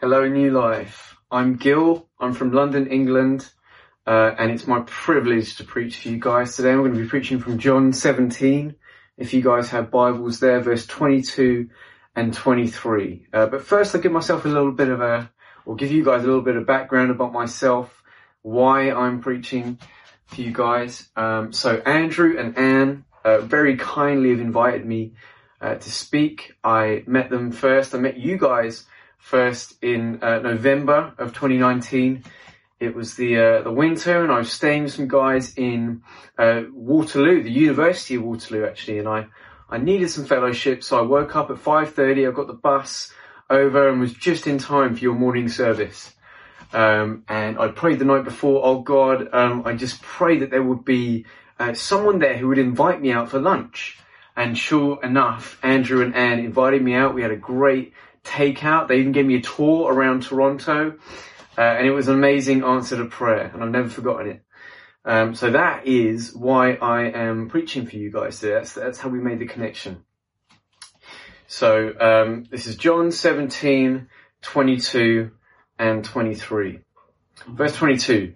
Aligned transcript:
Hello, 0.00 0.28
New 0.28 0.52
Life. 0.52 1.16
I'm 1.28 1.56
Gil. 1.56 2.08
I'm 2.20 2.32
from 2.32 2.52
London, 2.52 2.86
England, 2.86 3.50
uh, 4.06 4.32
and 4.38 4.52
it's 4.52 4.64
my 4.64 4.82
privilege 4.86 5.56
to 5.56 5.64
preach 5.64 5.96
for 5.96 6.10
you 6.10 6.20
guys 6.20 6.54
today. 6.54 6.70
I'm 6.70 6.78
going 6.78 6.94
to 6.94 7.00
be 7.00 7.08
preaching 7.08 7.40
from 7.40 7.58
John 7.58 7.92
17. 7.92 8.76
If 9.16 9.34
you 9.34 9.42
guys 9.42 9.70
have 9.70 9.90
Bibles 9.90 10.38
there, 10.38 10.60
verse 10.60 10.86
22 10.86 11.70
and 12.14 12.32
23. 12.32 13.26
Uh, 13.32 13.46
but 13.46 13.64
first, 13.64 13.92
I'll 13.92 14.00
give 14.00 14.12
myself 14.12 14.44
a 14.44 14.48
little 14.48 14.70
bit 14.70 14.88
of 14.88 15.00
a, 15.00 15.32
or 15.66 15.74
give 15.74 15.90
you 15.90 16.04
guys 16.04 16.22
a 16.22 16.26
little 16.28 16.42
bit 16.42 16.54
of 16.54 16.64
background 16.64 17.10
about 17.10 17.32
myself, 17.32 18.04
why 18.42 18.92
I'm 18.92 19.20
preaching 19.20 19.80
for 20.26 20.40
you 20.40 20.52
guys. 20.52 21.08
Um, 21.16 21.52
so 21.52 21.74
Andrew 21.78 22.38
and 22.38 22.56
Anne 22.56 23.04
uh, 23.24 23.38
very 23.38 23.76
kindly 23.76 24.30
have 24.30 24.38
invited 24.38 24.86
me 24.86 25.14
uh, 25.60 25.74
to 25.74 25.90
speak. 25.90 26.54
I 26.62 27.02
met 27.08 27.30
them 27.30 27.50
first. 27.50 27.96
I 27.96 27.98
met 27.98 28.16
you 28.16 28.38
guys 28.38 28.84
first 29.28 29.74
in 29.82 30.22
uh, 30.22 30.38
November 30.38 31.12
of 31.18 31.34
2019. 31.34 32.24
It 32.80 32.94
was 32.94 33.14
the 33.14 33.36
uh, 33.36 33.62
the 33.62 33.72
winter, 33.72 34.22
and 34.22 34.32
I 34.32 34.38
was 34.38 34.50
staying 34.50 34.84
with 34.84 34.94
some 34.94 35.08
guys 35.08 35.54
in 35.56 36.02
uh, 36.38 36.62
Waterloo, 36.72 37.42
the 37.42 37.50
University 37.50 38.14
of 38.14 38.22
Waterloo, 38.22 38.64
actually, 38.64 38.98
and 39.00 39.08
I 39.08 39.26
I 39.68 39.78
needed 39.78 40.08
some 40.10 40.24
fellowship, 40.24 40.82
so 40.82 40.98
I 40.98 41.02
woke 41.02 41.36
up 41.36 41.50
at 41.50 41.56
5:30. 41.56 42.26
I 42.26 42.30
got 42.30 42.46
the 42.46 42.54
bus 42.54 43.12
over 43.50 43.88
and 43.88 44.00
was 44.00 44.14
just 44.14 44.46
in 44.46 44.58
time 44.58 44.94
for 44.94 45.00
your 45.00 45.14
morning 45.14 45.48
service. 45.48 46.14
Um, 46.72 47.24
and 47.28 47.58
I 47.58 47.68
prayed 47.68 47.98
the 47.98 48.04
night 48.04 48.24
before, 48.24 48.60
oh 48.62 48.80
God, 48.80 49.28
um, 49.32 49.62
I 49.64 49.72
just 49.72 50.02
pray 50.02 50.38
that 50.38 50.50
there 50.50 50.62
would 50.62 50.84
be 50.84 51.24
uh, 51.58 51.72
someone 51.72 52.18
there 52.18 52.36
who 52.36 52.48
would 52.48 52.58
invite 52.58 53.00
me 53.00 53.10
out 53.10 53.30
for 53.30 53.38
lunch. 53.38 53.98
And 54.36 54.56
sure 54.56 55.02
enough, 55.02 55.58
Andrew 55.62 56.02
and 56.02 56.14
Anne 56.14 56.38
invited 56.40 56.82
me 56.82 56.94
out. 56.94 57.14
We 57.14 57.22
had 57.22 57.32
a 57.32 57.36
great 57.36 57.92
takeout. 58.24 58.88
They 58.88 58.98
even 59.00 59.12
gave 59.12 59.26
me 59.26 59.36
a 59.36 59.40
tour 59.40 59.92
around 59.92 60.22
Toronto. 60.22 60.98
Uh, 61.56 61.60
and 61.60 61.86
it 61.86 61.90
was 61.90 62.08
an 62.08 62.14
amazing 62.14 62.62
answer 62.62 62.96
to 62.96 63.06
prayer. 63.06 63.50
And 63.52 63.62
I've 63.62 63.70
never 63.70 63.88
forgotten 63.88 64.30
it. 64.30 64.42
Um, 65.04 65.34
so 65.34 65.50
that 65.50 65.86
is 65.86 66.34
why 66.34 66.74
I 66.74 67.04
am 67.04 67.48
preaching 67.48 67.86
for 67.86 67.96
you 67.96 68.12
guys 68.12 68.38
today. 68.40 68.54
That's, 68.54 68.72
that's 68.74 68.98
how 68.98 69.08
we 69.08 69.20
made 69.20 69.38
the 69.38 69.46
connection. 69.46 70.04
So 71.46 71.94
um, 71.98 72.44
this 72.50 72.66
is 72.66 72.76
John 72.76 73.10
17, 73.10 74.08
22 74.42 75.30
and 75.78 76.04
23. 76.04 76.80
Verse 77.48 77.74
22. 77.74 78.34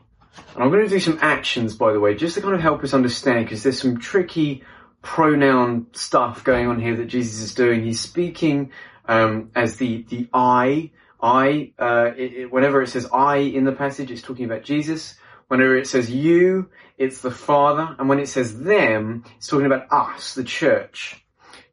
And 0.54 0.62
I'm 0.62 0.70
going 0.70 0.84
to 0.84 0.88
do 0.88 0.98
some 0.98 1.18
actions, 1.20 1.76
by 1.76 1.92
the 1.92 2.00
way, 2.00 2.14
just 2.14 2.36
to 2.36 2.40
kind 2.40 2.54
of 2.54 2.60
help 2.60 2.82
us 2.82 2.94
understand, 2.94 3.44
because 3.44 3.62
there's 3.62 3.80
some 3.80 3.98
tricky 3.98 4.64
pronoun 5.02 5.88
stuff 5.92 6.42
going 6.44 6.68
on 6.68 6.80
here 6.80 6.96
that 6.96 7.06
Jesus 7.06 7.42
is 7.42 7.54
doing. 7.54 7.84
He's 7.84 8.00
speaking 8.00 8.70
um, 9.06 9.50
as 9.54 9.76
the 9.76 10.02
the 10.08 10.28
I. 10.32 10.90
I. 11.20 11.72
Uh, 11.78 12.12
it, 12.16 12.32
it, 12.32 12.52
whenever 12.52 12.82
it 12.82 12.88
says 12.88 13.08
I 13.12 13.36
in 13.36 13.64
the 13.64 13.72
passage, 13.72 14.10
it's 14.10 14.22
talking 14.22 14.44
about 14.44 14.64
Jesus. 14.64 15.14
Whenever 15.48 15.76
it 15.76 15.86
says 15.86 16.10
you, 16.10 16.70
it's 16.96 17.20
the 17.20 17.30
Father, 17.30 17.94
and 17.98 18.08
when 18.08 18.18
it 18.18 18.28
says 18.28 18.58
them, 18.60 19.24
it's 19.36 19.48
talking 19.48 19.66
about 19.66 19.92
us, 19.92 20.34
the 20.34 20.44
church. 20.44 21.22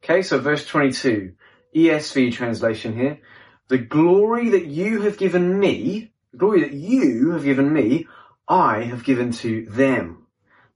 Okay, 0.03 0.21
so 0.21 0.37
verse 0.39 0.65
22, 0.65 1.33
ESV 1.75 2.33
translation 2.33 2.93
here. 2.93 3.19
The 3.69 3.77
glory 3.77 4.49
that 4.49 4.65
you 4.65 5.03
have 5.03 5.17
given 5.17 5.59
me, 5.59 6.11
the 6.31 6.37
glory 6.37 6.61
that 6.61 6.73
you 6.73 7.31
have 7.31 7.43
given 7.43 7.71
me, 7.71 8.07
I 8.47 8.83
have 8.83 9.03
given 9.03 9.31
to 9.33 9.65
them, 9.67 10.25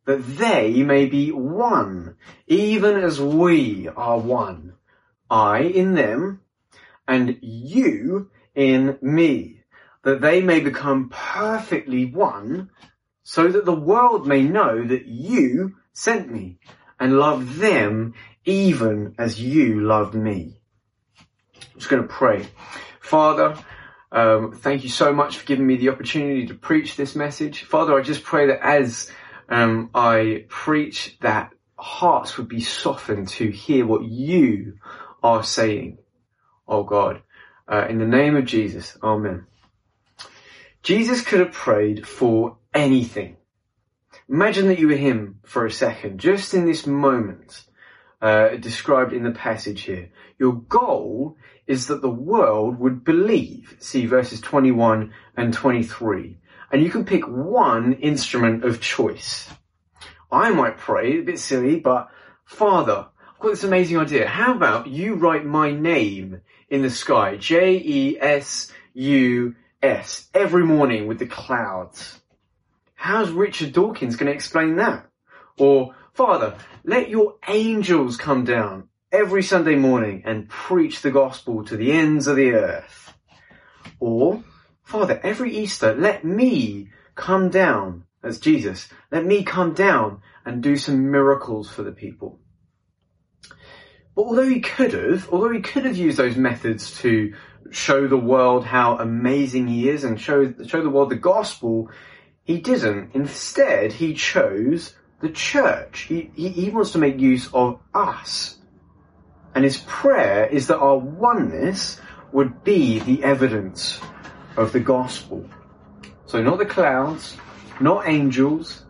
that 0.05 0.25
they 0.37 0.83
may 0.83 1.07
be 1.07 1.31
one, 1.31 2.15
even 2.47 2.97
as 2.97 3.19
we 3.19 3.89
are 3.89 4.19
one. 4.19 4.75
I 5.29 5.61
in 5.61 5.95
them, 5.95 6.41
and 7.07 7.37
you 7.41 8.29
in 8.55 8.97
me, 9.01 9.61
that 10.03 10.21
they 10.21 10.41
may 10.41 10.59
become 10.59 11.09
perfectly 11.09 12.05
one, 12.05 12.69
so 13.23 13.47
that 13.47 13.65
the 13.65 13.73
world 13.73 14.27
may 14.27 14.43
know 14.43 14.85
that 14.85 15.05
you 15.05 15.75
sent 15.93 16.31
me 16.31 16.57
and 16.99 17.17
love 17.17 17.57
them 17.57 18.13
even 18.45 19.15
as 19.17 19.41
you 19.41 19.81
loved 19.81 20.13
me. 20.13 20.59
I'm 21.57 21.79
just 21.79 21.89
going 21.89 22.01
to 22.01 22.07
pray. 22.07 22.45
Father, 22.99 23.57
um, 24.11 24.51
thank 24.53 24.83
you 24.83 24.89
so 24.89 25.13
much 25.13 25.37
for 25.37 25.45
giving 25.45 25.65
me 25.65 25.77
the 25.77 25.89
opportunity 25.89 26.47
to 26.47 26.53
preach 26.53 26.95
this 26.95 27.15
message. 27.15 27.63
Father, 27.63 27.97
I 27.97 28.03
just 28.03 28.23
pray 28.23 28.47
that 28.47 28.61
as 28.61 29.09
um, 29.49 29.89
I 29.95 30.45
preach, 30.49 31.17
that 31.21 31.53
hearts 31.77 32.37
would 32.37 32.47
be 32.47 32.61
softened 32.61 33.29
to 33.29 33.49
hear 33.49 33.85
what 33.85 34.03
you 34.03 34.77
are 35.21 35.43
saying. 35.43 35.97
Oh 36.67 36.83
God, 36.83 37.21
uh, 37.67 37.87
in 37.89 37.97
the 37.97 38.05
name 38.05 38.35
of 38.35 38.45
Jesus, 38.45 38.97
Amen. 39.03 39.45
Jesus 40.81 41.21
could 41.21 41.39
have 41.39 41.53
prayed 41.53 42.07
for 42.07 42.57
anything. 42.73 43.37
Imagine 44.29 44.67
that 44.67 44.79
you 44.79 44.87
were 44.87 44.95
him 44.95 45.39
for 45.43 45.65
a 45.65 45.71
second, 45.71 46.19
just 46.19 46.53
in 46.53 46.65
this 46.65 46.87
moment 46.87 47.65
uh, 48.21 48.55
described 48.55 49.13
in 49.13 49.23
the 49.23 49.31
passage 49.31 49.81
here. 49.81 50.09
Your 50.39 50.53
goal 50.53 51.37
is 51.67 51.87
that 51.87 52.01
the 52.01 52.09
world 52.09 52.79
would 52.79 53.03
believe. 53.03 53.75
See 53.79 54.05
verses 54.05 54.39
21 54.41 55.13
and 55.35 55.53
23. 55.53 56.37
And 56.71 56.81
you 56.81 56.89
can 56.89 57.05
pick 57.05 57.27
one 57.27 57.93
instrument 57.93 58.63
of 58.63 58.81
choice. 58.81 59.49
I 60.31 60.49
might 60.51 60.77
pray, 60.77 61.19
a 61.19 61.23
bit 61.23 61.37
silly, 61.37 61.79
but 61.79 62.09
Father, 62.45 63.07
got 63.43 63.49
this 63.49 63.63
amazing 63.65 63.97
idea. 63.97 64.25
How 64.25 64.55
about 64.55 64.87
you 64.87 65.15
write 65.15 65.45
my 65.45 65.69
name 65.69 66.39
in 66.69 66.81
the 66.81 66.89
sky? 66.89 67.35
J-E-S-U-S. 67.35 68.69
Every 70.33 70.65
morning 70.65 71.07
with 71.07 71.19
the 71.19 71.25
clouds. 71.25 72.21
How's 72.95 73.31
Richard 73.31 73.73
Dawkins 73.73 74.15
going 74.15 74.27
to 74.31 74.33
explain 74.33 74.77
that? 74.77 75.09
Or 75.57 75.93
Father, 76.13 76.55
let 76.85 77.09
your 77.09 77.35
angels 77.45 78.15
come 78.15 78.45
down 78.45 78.87
every 79.11 79.43
Sunday 79.43 79.75
morning 79.75 80.23
and 80.23 80.47
preach 80.47 81.01
the 81.01 81.11
gospel 81.11 81.65
to 81.65 81.75
the 81.75 81.91
ends 81.91 82.27
of 82.27 82.37
the 82.37 82.51
earth. 82.51 83.13
Or, 83.99 84.41
Father, 84.83 85.19
every 85.21 85.53
Easter, 85.53 85.93
let 85.93 86.23
me 86.23 86.91
come 87.15 87.49
down 87.49 88.05
as 88.23 88.39
Jesus. 88.39 88.87
Let 89.11 89.25
me 89.25 89.43
come 89.43 89.73
down 89.73 90.21
and 90.45 90.63
do 90.63 90.77
some 90.77 91.11
miracles 91.11 91.69
for 91.69 91.83
the 91.83 91.91
people. 91.91 92.39
But 94.15 94.23
although 94.23 94.47
he 94.47 94.59
could 94.59 94.93
have, 94.93 95.29
although 95.31 95.51
he 95.51 95.61
could 95.61 95.85
have 95.85 95.97
used 95.97 96.17
those 96.17 96.35
methods 96.35 96.99
to 96.99 97.33
show 97.71 98.07
the 98.07 98.17
world 98.17 98.65
how 98.65 98.97
amazing 98.97 99.67
he 99.67 99.89
is 99.89 100.03
and 100.03 100.19
show, 100.19 100.53
show 100.65 100.83
the 100.83 100.89
world 100.89 101.09
the 101.09 101.15
gospel, 101.15 101.89
he 102.43 102.59
didn't. 102.59 103.11
Instead, 103.13 103.93
he 103.93 104.13
chose 104.13 104.95
the 105.21 105.29
church. 105.29 106.01
He, 106.01 106.29
he, 106.35 106.49
he 106.49 106.69
wants 106.69 106.91
to 106.91 106.99
make 106.99 107.19
use 107.19 107.49
of 107.53 107.79
us. 107.93 108.57
And 109.55 109.63
his 109.63 109.77
prayer 109.87 110.45
is 110.45 110.67
that 110.67 110.79
our 110.79 110.97
oneness 110.97 111.99
would 112.31 112.63
be 112.63 112.99
the 112.99 113.23
evidence 113.23 113.99
of 114.57 114.71
the 114.73 114.79
gospel. 114.79 115.47
So 116.25 116.41
not 116.41 116.57
the 116.57 116.65
clouds, 116.65 117.37
not 117.79 118.07
angels, 118.07 118.85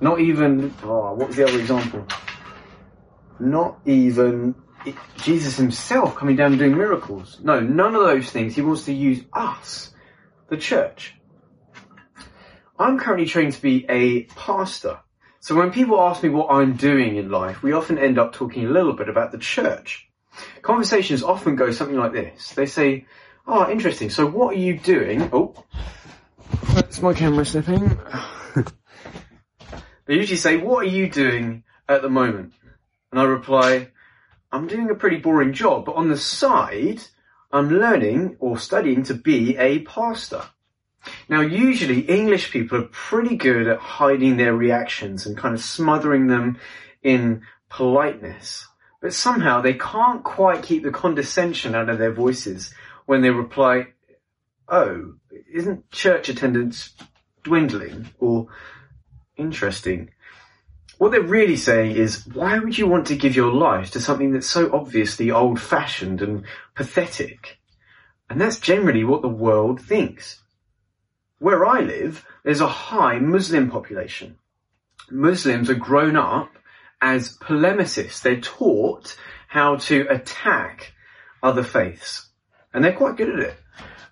not 0.00 0.20
even, 0.20 0.74
oh, 0.82 1.14
what 1.14 1.28
was 1.28 1.36
the 1.36 1.44
other 1.44 1.58
example? 1.58 2.06
Not 3.40 3.78
even 3.84 4.54
Jesus 5.16 5.56
himself 5.56 6.16
coming 6.16 6.36
down 6.36 6.52
and 6.52 6.58
doing 6.58 6.76
miracles. 6.76 7.38
No, 7.42 7.60
none 7.60 7.94
of 7.94 8.02
those 8.02 8.30
things. 8.30 8.54
He 8.54 8.62
wants 8.62 8.84
to 8.86 8.92
use 8.92 9.24
us, 9.32 9.92
the 10.48 10.56
church. 10.56 11.14
I'm 12.78 12.98
currently 12.98 13.26
trained 13.26 13.54
to 13.54 13.62
be 13.62 13.86
a 13.88 14.22
pastor. 14.24 15.00
So 15.40 15.54
when 15.54 15.72
people 15.72 16.00
ask 16.00 16.22
me 16.22 16.28
what 16.28 16.50
I'm 16.50 16.74
doing 16.74 17.16
in 17.16 17.30
life, 17.30 17.62
we 17.62 17.72
often 17.72 17.98
end 17.98 18.18
up 18.18 18.32
talking 18.32 18.66
a 18.66 18.70
little 18.70 18.92
bit 18.92 19.08
about 19.08 19.32
the 19.32 19.38
church. 19.38 20.08
Conversations 20.62 21.22
often 21.22 21.56
go 21.56 21.70
something 21.70 21.96
like 21.96 22.12
this. 22.12 22.52
They 22.52 22.66
say, 22.66 23.06
oh, 23.46 23.70
interesting. 23.70 24.10
So 24.10 24.26
what 24.26 24.54
are 24.54 24.58
you 24.58 24.78
doing? 24.78 25.30
Oh, 25.32 25.54
that's 26.74 27.02
my 27.02 27.14
camera 27.14 27.44
slipping. 27.44 27.98
they 30.06 30.14
usually 30.14 30.36
say, 30.36 30.56
what 30.56 30.86
are 30.86 30.88
you 30.88 31.10
doing 31.10 31.64
at 31.88 32.02
the 32.02 32.10
moment? 32.10 32.52
And 33.10 33.20
I 33.20 33.24
reply, 33.24 33.88
I'm 34.52 34.66
doing 34.66 34.90
a 34.90 34.94
pretty 34.94 35.16
boring 35.16 35.52
job, 35.52 35.84
but 35.86 35.96
on 35.96 36.08
the 36.08 36.16
side, 36.16 37.00
I'm 37.50 37.70
learning 37.70 38.36
or 38.40 38.58
studying 38.58 39.02
to 39.04 39.14
be 39.14 39.56
a 39.56 39.80
pastor. 39.80 40.42
Now, 41.28 41.40
usually 41.40 42.00
English 42.00 42.50
people 42.50 42.78
are 42.78 42.88
pretty 42.90 43.36
good 43.36 43.66
at 43.68 43.78
hiding 43.78 44.36
their 44.36 44.54
reactions 44.54 45.26
and 45.26 45.36
kind 45.36 45.54
of 45.54 45.60
smothering 45.60 46.26
them 46.26 46.58
in 47.02 47.42
politeness. 47.70 48.66
But 49.00 49.14
somehow 49.14 49.60
they 49.60 49.74
can't 49.74 50.24
quite 50.24 50.62
keep 50.62 50.82
the 50.82 50.90
condescension 50.90 51.74
out 51.74 51.88
of 51.88 51.98
their 51.98 52.12
voices 52.12 52.74
when 53.06 53.22
they 53.22 53.30
reply, 53.30 53.88
Oh, 54.68 55.14
isn't 55.50 55.90
church 55.90 56.28
attendance 56.28 56.92
dwindling? 57.42 58.10
Or 58.18 58.48
interesting. 59.36 60.10
What 60.98 61.12
they're 61.12 61.22
really 61.22 61.56
saying 61.56 61.96
is, 61.96 62.26
why 62.26 62.58
would 62.58 62.76
you 62.76 62.88
want 62.88 63.06
to 63.06 63.16
give 63.16 63.36
your 63.36 63.52
life 63.52 63.92
to 63.92 64.00
something 64.00 64.32
that's 64.32 64.48
so 64.48 64.70
obviously 64.72 65.30
old 65.30 65.60
fashioned 65.60 66.20
and 66.22 66.44
pathetic? 66.74 67.58
And 68.28 68.40
that's 68.40 68.58
generally 68.58 69.04
what 69.04 69.22
the 69.22 69.28
world 69.28 69.80
thinks. 69.80 70.42
Where 71.38 71.64
I 71.64 71.80
live, 71.80 72.26
there's 72.42 72.60
a 72.60 72.68
high 72.68 73.20
Muslim 73.20 73.70
population. 73.70 74.38
Muslims 75.08 75.70
are 75.70 75.74
grown 75.74 76.16
up 76.16 76.50
as 77.00 77.36
polemicists. 77.38 78.20
They're 78.20 78.40
taught 78.40 79.16
how 79.46 79.76
to 79.76 80.06
attack 80.10 80.92
other 81.42 81.62
faiths. 81.62 82.28
And 82.74 82.84
they're 82.84 82.92
quite 82.92 83.16
good 83.16 83.30
at 83.30 83.38
it. 83.38 83.56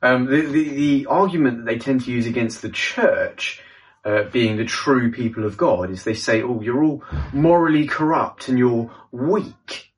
Um, 0.02 0.26
the, 0.26 0.42
the, 0.42 0.68
the, 0.68 1.06
argument 1.06 1.58
that 1.58 1.66
they 1.66 1.78
tend 1.78 2.02
to 2.02 2.12
use 2.12 2.26
against 2.26 2.62
the 2.62 2.68
church 2.68 3.60
uh, 4.06 4.22
being 4.30 4.56
the 4.56 4.64
true 4.64 5.10
people 5.10 5.44
of 5.44 5.56
God 5.56 5.90
is 5.90 6.04
they 6.04 6.14
say, 6.14 6.40
oh, 6.40 6.60
you're 6.62 6.84
all 6.84 7.02
morally 7.32 7.88
corrupt 7.88 8.48
and 8.48 8.56
you're 8.56 8.88
weak. 9.10 9.92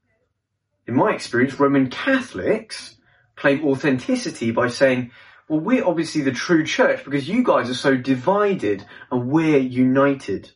In 0.87 0.95
my 0.95 1.13
experience, 1.13 1.61
Roman 1.61 1.91
Catholics 1.91 2.97
claim 3.37 3.67
authenticity 3.67 4.51
by 4.51 4.69
saying, 4.69 5.11
well, 5.47 5.61
we're 5.61 5.85
obviously 5.87 6.23
the 6.23 6.33
true 6.33 6.65
church 6.65 7.05
because 7.05 7.29
you 7.29 7.45
guys 7.45 7.69
are 7.69 7.75
so 7.75 7.97
divided 7.97 8.83
and 9.11 9.29
we're 9.29 9.59
united. 9.59 10.51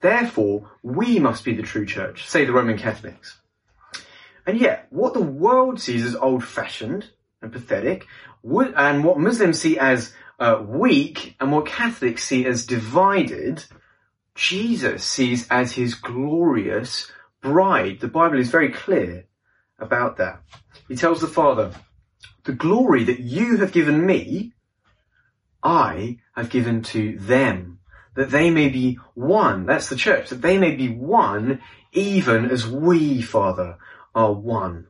Therefore, 0.00 0.68
we 0.82 1.20
must 1.20 1.44
be 1.44 1.54
the 1.54 1.62
true 1.62 1.86
church, 1.86 2.28
say 2.28 2.44
the 2.44 2.52
Roman 2.52 2.78
Catholics. 2.78 3.40
And 4.44 4.60
yet, 4.60 4.88
what 4.90 5.14
the 5.14 5.22
world 5.22 5.80
sees 5.80 6.04
as 6.04 6.16
old-fashioned 6.16 7.08
and 7.42 7.52
pathetic, 7.52 8.06
and 8.44 9.04
what 9.04 9.18
Muslims 9.18 9.60
see 9.60 9.78
as 9.78 10.12
uh, 10.38 10.62
weak, 10.66 11.34
and 11.40 11.52
what 11.52 11.66
Catholics 11.66 12.24
see 12.24 12.44
as 12.46 12.66
divided, 12.66 13.64
Jesus 14.34 15.04
sees 15.04 15.48
as 15.48 15.72
his 15.72 15.94
glorious 15.94 17.10
bride. 17.40 18.00
The 18.00 18.08
Bible 18.08 18.38
is 18.38 18.50
very 18.50 18.70
clear 18.70 19.24
about 19.78 20.18
that. 20.18 20.42
He 20.88 20.96
tells 20.96 21.20
the 21.20 21.26
Father, 21.26 21.72
the 22.44 22.52
glory 22.52 23.04
that 23.04 23.20
you 23.20 23.56
have 23.58 23.72
given 23.72 24.04
me, 24.04 24.52
I 25.62 26.18
have 26.34 26.50
given 26.50 26.82
to 26.84 27.18
them, 27.18 27.80
that 28.14 28.30
they 28.30 28.50
may 28.50 28.68
be 28.68 28.98
one. 29.14 29.66
That's 29.66 29.88
the 29.88 29.96
church, 29.96 30.30
that 30.30 30.42
they 30.42 30.58
may 30.58 30.74
be 30.74 30.88
one, 30.88 31.60
even 31.92 32.50
as 32.50 32.66
we, 32.66 33.22
Father, 33.22 33.78
are 34.14 34.32
one. 34.32 34.86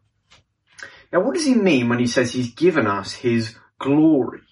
Now, 1.13 1.21
what 1.21 1.35
does 1.35 1.45
he 1.45 1.55
mean 1.55 1.89
when 1.89 1.99
he 1.99 2.07
says 2.07 2.33
he's 2.33 2.53
given 2.53 2.87
us 2.87 3.13
his 3.13 3.57
glory? 3.79 4.43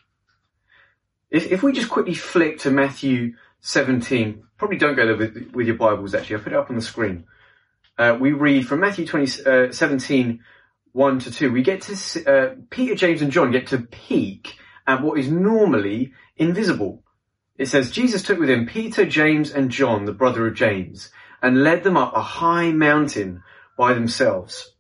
If, 1.35 1.51
if 1.51 1.63
we 1.65 1.73
just 1.73 1.91
quickly 1.91 2.15
flick 2.15 2.61
to 2.61 2.71
Matthew 2.71 3.35
17, 3.61 4.45
probably 4.57 4.77
don't 4.77 4.95
go 4.95 5.05
there 5.05 5.17
with, 5.17 5.51
with 5.53 5.67
your 5.67 5.75
Bibles 5.75 6.15
actually, 6.15 6.37
I'll 6.37 6.43
put 6.43 6.53
it 6.53 6.59
up 6.59 6.71
on 6.71 6.77
the 6.77 6.83
screen. 6.83 7.25
Uh, 7.99 8.17
we 8.21 8.31
read 8.31 8.69
from 8.69 8.79
Matthew 8.79 9.05
20, 9.05 9.45
uh, 9.45 9.73
17, 9.73 10.45
1 10.93 11.19
to 11.19 11.31
2, 11.33 11.51
we 11.51 11.65
get 11.65 11.83
to, 11.83 12.25
uh, 12.33 12.55
Peter, 12.71 12.95
James 12.95 13.21
and 13.21 13.33
John 13.33 13.51
get 13.51 13.67
to 13.69 13.79
peek 13.79 14.57
at 14.87 15.03
what 15.03 15.19
is 15.19 15.29
normally 15.29 16.13
invisible. 16.37 17.03
It 17.59 17.67
says, 17.67 17.91
Jesus 17.91 18.23
took 18.23 18.39
with 18.39 18.49
him 18.49 18.67
Peter, 18.67 19.05
James 19.05 19.51
and 19.51 19.73
John, 19.73 20.05
the 20.05 20.13
brother 20.13 20.47
of 20.47 20.55
James, 20.55 21.11
and 21.43 21.65
led 21.65 21.83
them 21.83 21.97
up 21.97 22.17
a 22.17 22.23
high 22.23 22.71
mountain 22.71 23.43
by 23.77 23.93
themselves. 23.93 24.73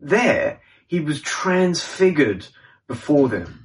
There, 0.00 0.62
he 0.86 1.00
was 1.00 1.20
transfigured 1.20 2.46
before 2.86 3.28
them. 3.28 3.63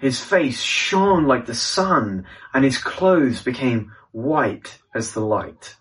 His 0.00 0.20
face 0.20 0.60
shone 0.60 1.26
like 1.26 1.46
the 1.46 1.54
sun 1.54 2.26
and 2.54 2.64
his 2.64 2.78
clothes 2.78 3.42
became 3.42 3.92
white 4.12 4.78
as 4.94 5.12
the 5.12 5.20
light. 5.20 5.76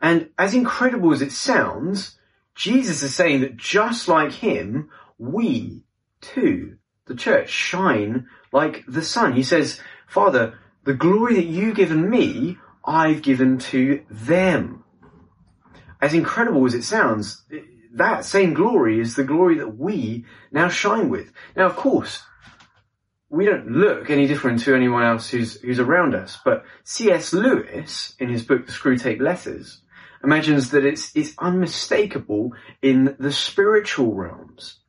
And 0.00 0.30
as 0.36 0.54
incredible 0.54 1.12
as 1.12 1.22
it 1.22 1.32
sounds, 1.32 2.18
Jesus 2.56 3.02
is 3.02 3.14
saying 3.14 3.40
that 3.42 3.56
just 3.56 4.08
like 4.08 4.32
him, 4.32 4.90
we 5.16 5.84
too, 6.20 6.76
the 7.06 7.14
church, 7.14 7.50
shine 7.50 8.26
like 8.52 8.84
the 8.86 9.02
sun. 9.02 9.34
He 9.34 9.44
says, 9.44 9.80
Father, 10.08 10.58
the 10.84 10.94
glory 10.94 11.36
that 11.36 11.46
you've 11.46 11.76
given 11.76 12.10
me, 12.10 12.58
I've 12.84 13.22
given 13.22 13.58
to 13.58 14.04
them. 14.10 14.82
As 16.00 16.14
incredible 16.14 16.66
as 16.66 16.74
it 16.74 16.82
sounds, 16.82 17.44
that 17.94 18.24
same 18.24 18.54
glory 18.54 19.00
is 19.00 19.14
the 19.14 19.24
glory 19.24 19.58
that 19.58 19.78
we 19.78 20.24
now 20.50 20.68
shine 20.68 21.08
with. 21.08 21.32
Now, 21.54 21.66
of 21.66 21.76
course, 21.76 22.24
we 23.32 23.46
don't 23.46 23.72
look 23.72 24.10
any 24.10 24.26
different 24.26 24.60
to 24.60 24.74
anyone 24.74 25.02
else 25.02 25.30
who's, 25.30 25.58
who's 25.62 25.80
around 25.80 26.14
us, 26.14 26.38
but 26.44 26.66
C.S. 26.84 27.32
Lewis, 27.32 28.14
in 28.18 28.28
his 28.28 28.44
book, 28.44 28.66
The 28.66 28.72
Screwtape 28.72 29.22
Letters, 29.22 29.80
imagines 30.22 30.70
that 30.72 30.84
it's, 30.84 31.16
it's 31.16 31.32
unmistakable 31.38 32.52
in 32.82 33.16
the 33.18 33.32
spiritual 33.32 34.14
realms. 34.14 34.80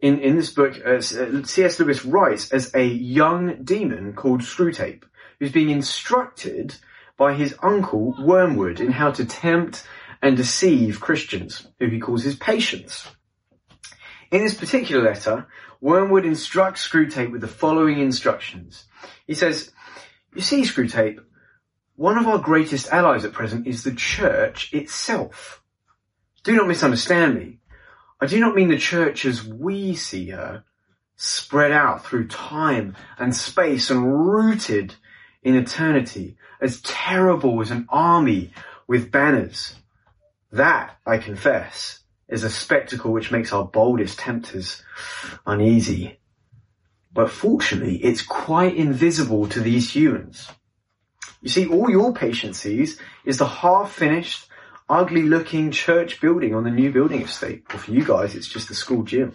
In, 0.00 0.20
in 0.20 0.36
this 0.36 0.50
book, 0.50 0.80
uh, 0.84 1.02
C.S. 1.02 1.78
Lewis 1.78 2.06
writes 2.06 2.50
as 2.50 2.74
a 2.74 2.86
young 2.86 3.62
demon 3.62 4.14
called 4.14 4.40
Screwtape, 4.40 5.04
who's 5.38 5.52
being 5.52 5.68
instructed 5.68 6.74
by 7.18 7.34
his 7.34 7.54
uncle 7.62 8.16
Wormwood 8.18 8.80
in 8.80 8.90
how 8.90 9.10
to 9.10 9.26
tempt 9.26 9.86
and 10.22 10.34
deceive 10.34 10.98
Christians, 10.98 11.66
who 11.78 11.88
he 11.88 12.00
calls 12.00 12.24
his 12.24 12.36
patients. 12.36 13.06
In 14.30 14.42
this 14.42 14.54
particular 14.54 15.02
letter, 15.02 15.46
Wormwood 15.80 16.24
instructs 16.24 16.86
Screwtape 16.86 17.32
with 17.32 17.40
the 17.40 17.48
following 17.48 17.98
instructions. 17.98 18.84
He 19.26 19.34
says, 19.34 19.72
you 20.34 20.40
see, 20.40 20.62
Screwtape, 20.62 21.20
one 21.96 22.16
of 22.16 22.26
our 22.26 22.38
greatest 22.38 22.88
allies 22.88 23.24
at 23.24 23.32
present 23.32 23.66
is 23.66 23.82
the 23.82 23.94
church 23.94 24.72
itself. 24.72 25.62
Do 26.44 26.54
not 26.54 26.68
misunderstand 26.68 27.34
me. 27.34 27.58
I 28.20 28.26
do 28.26 28.38
not 28.38 28.54
mean 28.54 28.68
the 28.68 28.78
church 28.78 29.24
as 29.24 29.44
we 29.44 29.94
see 29.94 30.30
her, 30.30 30.64
spread 31.16 31.72
out 31.72 32.04
through 32.04 32.28
time 32.28 32.96
and 33.18 33.34
space 33.34 33.90
and 33.90 34.30
rooted 34.30 34.94
in 35.42 35.56
eternity, 35.56 36.36
as 36.60 36.82
terrible 36.82 37.60
as 37.62 37.70
an 37.70 37.86
army 37.88 38.52
with 38.86 39.10
banners. 39.10 39.74
That, 40.52 40.98
I 41.06 41.18
confess, 41.18 41.99
is 42.30 42.44
a 42.44 42.50
spectacle 42.50 43.12
which 43.12 43.30
makes 43.30 43.52
our 43.52 43.64
boldest 43.64 44.18
tempters 44.18 44.82
uneasy. 45.46 46.18
But 47.12 47.30
fortunately, 47.30 47.96
it's 47.96 48.22
quite 48.22 48.76
invisible 48.76 49.48
to 49.48 49.60
these 49.60 49.90
humans. 49.90 50.48
You 51.42 51.48
see, 51.48 51.66
all 51.66 51.90
your 51.90 52.12
patient 52.12 52.54
sees 52.54 52.98
is 53.24 53.38
the 53.38 53.46
half-finished, 53.46 54.48
ugly-looking 54.88 55.72
church 55.72 56.20
building 56.20 56.54
on 56.54 56.64
the 56.64 56.70
new 56.70 56.92
building 56.92 57.22
estate. 57.22 57.64
Or 57.72 57.78
for 57.78 57.90
you 57.90 58.04
guys, 58.04 58.34
it's 58.34 58.48
just 58.48 58.68
the 58.68 58.74
school 58.74 59.02
gym. 59.02 59.34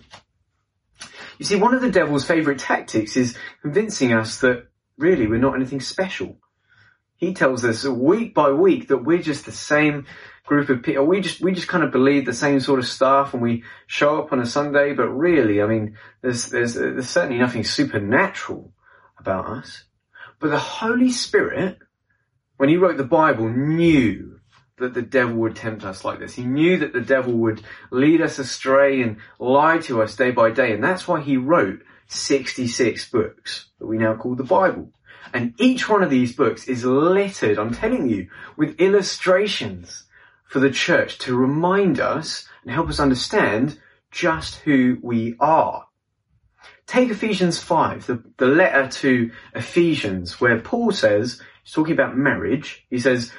You 1.37 1.45
see, 1.45 1.55
one 1.55 1.73
of 1.73 1.81
the 1.81 1.91
devil's 1.91 2.25
favourite 2.25 2.59
tactics 2.59 3.17
is 3.17 3.37
convincing 3.61 4.13
us 4.13 4.39
that 4.39 4.67
really 4.97 5.27
we're 5.27 5.37
not 5.37 5.55
anything 5.55 5.81
special. 5.81 6.37
He 7.17 7.33
tells 7.33 7.63
us 7.63 7.85
week 7.85 8.33
by 8.33 8.51
week 8.51 8.89
that 8.89 9.03
we're 9.03 9.21
just 9.21 9.45
the 9.45 9.51
same 9.51 10.05
group 10.45 10.69
of 10.69 10.83
people. 10.83 11.05
We 11.05 11.21
just 11.21 11.41
we 11.41 11.53
just 11.53 11.67
kind 11.67 11.83
of 11.83 11.91
believe 11.91 12.25
the 12.25 12.33
same 12.33 12.59
sort 12.59 12.79
of 12.79 12.87
stuff, 12.87 13.33
and 13.33 13.41
we 13.41 13.63
show 13.87 14.19
up 14.19 14.31
on 14.31 14.39
a 14.39 14.45
Sunday. 14.45 14.93
But 14.93 15.09
really, 15.09 15.61
I 15.61 15.67
mean, 15.67 15.97
there's 16.21 16.49
there's 16.49 16.75
there's 16.75 17.09
certainly 17.09 17.39
nothing 17.39 17.63
supernatural 17.63 18.73
about 19.17 19.47
us. 19.47 19.85
But 20.39 20.51
the 20.51 20.59
Holy 20.59 21.11
Spirit, 21.11 21.79
when 22.57 22.69
he 22.69 22.77
wrote 22.77 22.97
the 22.97 23.03
Bible, 23.03 23.49
knew 23.49 24.39
that 24.77 24.93
the 24.93 25.01
devil 25.01 25.35
would 25.37 25.55
tempt 25.55 25.85
us 25.85 26.03
like 26.03 26.19
this. 26.19 26.35
He 26.35 26.43
knew 26.43 26.77
that 26.79 26.91
the 26.91 27.01
devil 27.01 27.33
would 27.33 27.63
lead 27.91 28.21
us 28.21 28.39
astray 28.39 29.01
and 29.01 29.17
lie 29.39 29.77
to 29.79 30.01
us 30.01 30.17
day 30.17 30.31
by 30.31 30.51
day, 30.51 30.73
and 30.73 30.83
that's 30.83 31.07
why 31.07 31.21
he 31.21 31.37
wrote 31.37 31.79
66 32.07 33.09
books 33.09 33.69
that 33.79 33.87
we 33.87 33.97
now 33.97 34.15
call 34.15 34.35
the 34.35 34.43
Bible. 34.43 34.91
And 35.33 35.53
each 35.57 35.89
one 35.89 36.03
of 36.03 36.09
these 36.09 36.35
books 36.35 36.67
is 36.67 36.85
littered, 36.85 37.57
I'm 37.57 37.73
telling 37.73 38.09
you, 38.09 38.29
with 38.55 38.79
illustrations 38.79 40.03
for 40.47 40.59
the 40.59 40.71
church 40.71 41.17
to 41.19 41.35
remind 41.35 41.99
us 41.99 42.47
and 42.63 42.71
help 42.71 42.89
us 42.89 42.99
understand 42.99 43.79
just 44.11 44.55
who 44.57 44.97
we 45.01 45.35
are. 45.39 45.87
Take 46.87 47.09
Ephesians 47.09 47.59
5, 47.59 48.05
the, 48.05 48.23
the 48.37 48.47
letter 48.47 48.87
to 48.99 49.31
Ephesians, 49.53 50.39
where 50.39 50.59
Paul 50.59 50.91
says, 50.91 51.41
he's 51.63 51.73
talking 51.73 51.93
about 51.93 52.15
marriage, 52.15 52.85
he 52.89 52.99
says, 52.99 53.31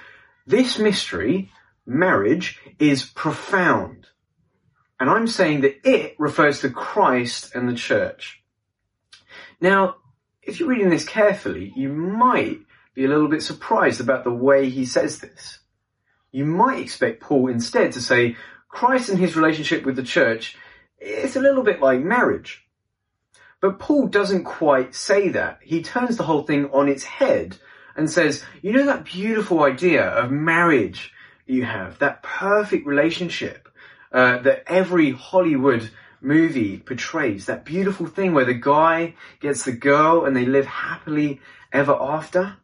this 0.46 0.78
mystery, 0.78 1.50
marriage, 1.86 2.60
is 2.78 3.04
profound. 3.04 4.06
And 4.98 5.08
I'm 5.08 5.26
saying 5.26 5.60
that 5.62 5.88
it 5.88 6.16
refers 6.18 6.60
to 6.60 6.70
Christ 6.70 7.54
and 7.54 7.68
the 7.68 7.74
church. 7.74 8.42
Now, 9.60 9.96
if 10.46 10.60
you're 10.60 10.68
reading 10.68 10.90
this 10.90 11.04
carefully, 11.04 11.72
you 11.76 11.88
might 11.88 12.60
be 12.94 13.04
a 13.04 13.08
little 13.08 13.28
bit 13.28 13.42
surprised 13.42 14.00
about 14.00 14.24
the 14.24 14.32
way 14.32 14.70
he 14.70 14.86
says 14.86 15.18
this. 15.18 15.58
You 16.30 16.44
might 16.44 16.78
expect 16.78 17.20
Paul 17.20 17.48
instead 17.48 17.92
to 17.92 18.00
say, 18.00 18.36
Christ 18.68 19.08
and 19.08 19.18
his 19.18 19.36
relationship 19.36 19.84
with 19.84 19.96
the 19.96 20.02
church, 20.02 20.56
it's 20.98 21.36
a 21.36 21.40
little 21.40 21.62
bit 21.62 21.80
like 21.80 22.00
marriage. 22.00 22.64
But 23.60 23.78
Paul 23.78 24.06
doesn't 24.06 24.44
quite 24.44 24.94
say 24.94 25.30
that. 25.30 25.58
He 25.62 25.82
turns 25.82 26.16
the 26.16 26.24
whole 26.24 26.42
thing 26.42 26.70
on 26.72 26.88
its 26.88 27.04
head 27.04 27.58
and 27.96 28.10
says, 28.10 28.44
you 28.62 28.72
know 28.72 28.86
that 28.86 29.04
beautiful 29.04 29.62
idea 29.62 30.06
of 30.06 30.30
marriage 30.30 31.12
you 31.46 31.64
have, 31.64 31.98
that 31.98 32.22
perfect 32.22 32.86
relationship 32.86 33.68
uh, 34.12 34.38
that 34.38 34.64
every 34.66 35.12
Hollywood 35.12 35.90
movie 36.20 36.78
portrays, 36.78 37.46
that 37.46 37.64
beautiful 37.64 38.06
thing 38.06 38.34
where 38.34 38.44
the 38.44 38.54
guy 38.54 39.14
gets 39.40 39.64
the 39.64 39.72
girl 39.72 40.24
and 40.24 40.36
they 40.36 40.46
live 40.46 40.66
happily 40.66 41.40
ever 41.72 41.94
after. 41.94 42.56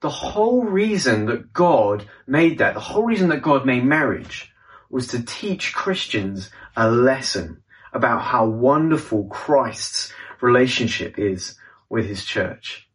The 0.00 0.10
whole 0.10 0.64
reason 0.64 1.26
that 1.26 1.52
God 1.52 2.06
made 2.26 2.58
that, 2.58 2.74
the 2.74 2.80
whole 2.80 3.04
reason 3.04 3.28
that 3.30 3.42
God 3.42 3.66
made 3.66 3.84
marriage 3.84 4.52
was 4.90 5.08
to 5.08 5.22
teach 5.22 5.74
Christians 5.74 6.50
a 6.76 6.90
lesson 6.90 7.62
about 7.92 8.22
how 8.22 8.46
wonderful 8.46 9.24
Christ's 9.24 10.12
relationship 10.40 11.18
is 11.18 11.56
with 11.88 12.06
his 12.06 12.24
church. 12.24 12.88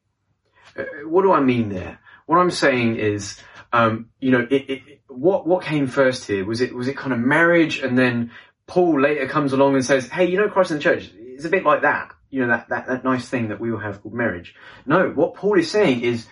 Uh, 0.78 0.84
what 1.06 1.24
do 1.24 1.32
I 1.32 1.42
mean 1.42 1.70
there? 1.70 2.00
What 2.26 2.38
I'm 2.38 2.52
saying 2.52 2.96
is, 2.96 3.38
um, 3.74 4.10
you 4.20 4.32
know, 4.32 4.48
it, 4.50 4.70
it, 4.70 5.02
what 5.08 5.46
what 5.46 5.64
came 5.64 5.88
first 5.88 6.28
here? 6.28 6.46
Was 6.46 6.62
it 6.62 6.74
was 6.74 6.88
it 6.88 6.98
kind 6.98 7.12
of 7.14 7.20
marriage, 7.20 7.80
and 7.80 7.98
then 7.98 8.32
Paul 8.68 9.02
later 9.02 9.28
comes 9.28 9.54
along 9.54 9.76
and 9.76 9.86
says, 9.86 10.10
"Hey, 10.10 10.26
you 10.26 10.38
know, 10.38 10.50
Christ 10.50 10.72
in 10.72 10.78
the 10.78 10.84
church, 10.84 11.12
it's 11.16 11.46
a 11.46 11.50
bit 11.50 11.64
like 11.66 11.82
that. 11.82 12.12
You 12.30 12.42
know, 12.42 12.48
that 12.48 12.70
that 12.70 12.88
that 12.88 13.04
nice 13.04 13.28
thing 13.28 13.50
that 13.50 13.60
we 13.60 13.72
all 13.72 13.80
have 13.80 14.02
called 14.02 14.14
marriage." 14.14 14.56
No, 14.86 15.10
what 15.10 15.36
Paul 15.36 15.60
is 15.60 15.70
saying 15.70 16.02
is, 16.02 16.28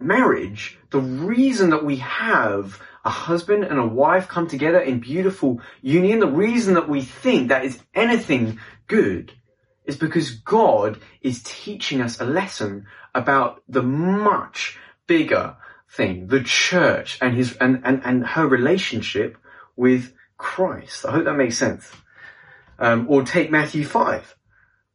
marriage. 0.00 0.78
The 0.90 1.00
reason 1.00 1.70
that 1.70 1.84
we 1.84 1.96
have 1.96 2.80
a 3.04 3.10
husband 3.10 3.64
and 3.64 3.78
a 3.78 3.86
wife 3.86 4.28
come 4.28 4.48
together 4.48 4.80
in 4.80 5.00
beautiful 5.00 5.60
union, 5.80 6.20
the 6.20 6.26
reason 6.26 6.74
that 6.74 6.88
we 6.88 7.00
think 7.00 7.48
that 7.48 7.64
is 7.64 7.80
anything 7.94 8.58
good 8.86 9.32
is 9.84 9.96
because 9.96 10.30
God 10.30 11.00
is 11.22 11.42
teaching 11.42 12.00
us 12.00 12.20
a 12.20 12.24
lesson 12.24 12.86
about 13.14 13.62
the 13.68 13.82
much 13.82 14.78
bigger 15.06 15.56
thing, 15.90 16.26
the 16.26 16.42
church 16.42 17.18
and 17.22 17.34
his, 17.34 17.56
and, 17.56 17.80
and, 17.84 18.02
and 18.04 18.26
her 18.26 18.46
relationship 18.46 19.38
with 19.76 20.12
Christ. 20.38 21.04
I 21.04 21.12
hope 21.12 21.24
that 21.24 21.34
makes 21.34 21.58
sense. 21.58 21.90
Um, 22.78 23.06
or 23.10 23.22
take 23.22 23.50
Matthew 23.50 23.84
5. 23.84 24.36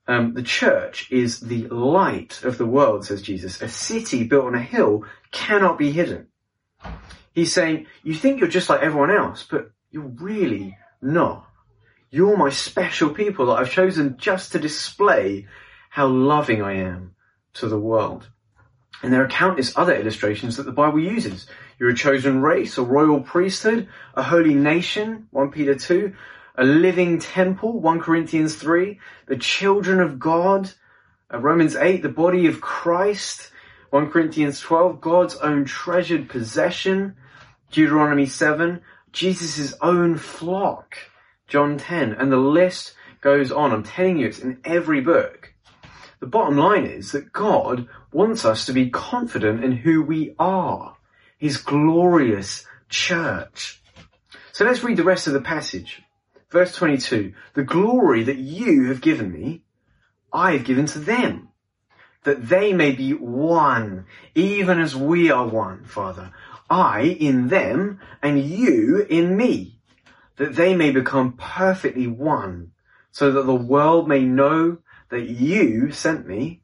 Um, 0.07 0.33
the 0.33 0.43
church 0.43 1.11
is 1.11 1.41
the 1.41 1.67
light 1.67 2.43
of 2.43 2.57
the 2.57 2.65
world, 2.65 3.05
says 3.05 3.21
Jesus. 3.21 3.61
A 3.61 3.69
city 3.69 4.23
built 4.23 4.45
on 4.45 4.55
a 4.55 4.61
hill 4.61 5.05
cannot 5.31 5.77
be 5.77 5.91
hidden. 5.91 6.27
He's 7.33 7.53
saying, 7.53 7.87
you 8.03 8.13
think 8.13 8.39
you're 8.39 8.49
just 8.49 8.69
like 8.69 8.81
everyone 8.81 9.11
else, 9.11 9.45
but 9.49 9.71
you're 9.91 10.03
really 10.03 10.77
not. 11.01 11.47
You're 12.09 12.37
my 12.37 12.49
special 12.49 13.09
people 13.09 13.47
that 13.47 13.53
I've 13.53 13.71
chosen 13.71 14.17
just 14.17 14.51
to 14.51 14.59
display 14.59 15.47
how 15.89 16.07
loving 16.07 16.61
I 16.61 16.73
am 16.73 17.15
to 17.55 17.67
the 17.67 17.79
world. 17.79 18.29
And 19.01 19.11
there 19.11 19.23
are 19.23 19.27
countless 19.27 19.77
other 19.77 19.95
illustrations 19.95 20.57
that 20.57 20.63
the 20.63 20.71
Bible 20.71 20.99
uses. 20.99 21.47
You're 21.83 21.91
a 21.91 21.95
chosen 21.95 22.41
race, 22.41 22.77
a 22.77 22.81
royal 22.81 23.19
priesthood, 23.19 23.89
a 24.13 24.23
holy 24.23 24.53
nation, 24.55 25.27
1 25.31 25.51
Peter 25.51 25.75
2, 25.75 26.13
a 26.55 26.63
living 26.63 27.19
temple, 27.19 27.77
1 27.77 27.99
Corinthians 27.99 28.55
3, 28.55 29.01
the 29.25 29.35
children 29.35 29.99
of 29.99 30.17
God, 30.17 30.71
uh, 31.29 31.39
Romans 31.39 31.75
8, 31.75 32.01
the 32.01 32.07
body 32.07 32.47
of 32.47 32.61
Christ, 32.61 33.51
1 33.89 34.11
Corinthians 34.11 34.61
12, 34.61 35.01
God's 35.01 35.35
own 35.35 35.65
treasured 35.65 36.29
possession, 36.29 37.17
Deuteronomy 37.69 38.27
7, 38.27 38.79
Jesus' 39.11 39.73
own 39.81 40.15
flock, 40.15 40.95
John 41.49 41.77
10, 41.77 42.13
and 42.13 42.31
the 42.31 42.37
list 42.37 42.93
goes 43.19 43.51
on. 43.51 43.73
I'm 43.73 43.83
telling 43.83 44.19
you, 44.19 44.27
it's 44.27 44.39
in 44.39 44.61
every 44.63 45.01
book. 45.01 45.53
The 46.21 46.27
bottom 46.27 46.57
line 46.57 46.85
is 46.85 47.11
that 47.11 47.33
God 47.33 47.89
wants 48.13 48.45
us 48.45 48.67
to 48.67 48.71
be 48.71 48.89
confident 48.89 49.65
in 49.65 49.73
who 49.73 50.01
we 50.01 50.33
are, 50.39 50.95
His 51.43 51.57
glorious 51.57 52.65
church. 52.87 53.81
So 54.53 54.63
let's 54.63 54.81
read 54.81 54.95
the 54.95 55.03
rest 55.03 55.27
of 55.27 55.33
the 55.33 55.41
passage. 55.41 56.01
Verse 56.49 56.73
22, 56.73 57.33
the 57.53 57.65
glory 57.65 58.23
that 58.23 58.37
you 58.37 58.85
have 58.85 59.01
given 59.01 59.29
me, 59.29 59.63
I 60.31 60.53
have 60.53 60.63
given 60.63 60.85
to 60.85 60.99
them, 60.99 61.49
that 62.23 62.47
they 62.47 62.71
may 62.71 62.93
be 62.93 63.11
one, 63.11 64.05
even 64.33 64.79
as 64.79 64.95
we 64.95 65.31
are 65.31 65.45
one, 65.45 65.83
Father. 65.83 66.31
I 66.69 67.01
in 67.01 67.49
them 67.49 67.99
and 68.21 68.41
you 68.41 69.05
in 69.09 69.35
me, 69.35 69.81
that 70.37 70.55
they 70.55 70.73
may 70.73 70.91
become 70.91 71.33
perfectly 71.33 72.07
one, 72.07 72.71
so 73.11 73.31
that 73.31 73.43
the 73.43 73.53
world 73.53 74.07
may 74.07 74.23
know 74.23 74.77
that 75.09 75.27
you 75.27 75.91
sent 75.91 76.25
me 76.25 76.61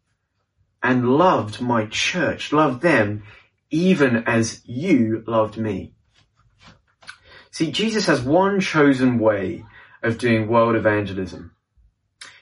and 0.82 1.10
loved 1.10 1.60
my 1.60 1.86
church, 1.88 2.54
loved 2.54 2.82
them 2.82 3.24
even 3.70 4.24
as 4.26 4.62
you 4.66 5.24
loved 5.28 5.58
me. 5.58 5.94
See, 7.52 7.72
Jesus 7.72 8.06
has 8.06 8.22
one 8.22 8.60
chosen 8.60 9.20
way 9.20 9.64
of 10.04 10.18
doing 10.18 10.48
world 10.48 10.76
evangelism. 10.76 11.52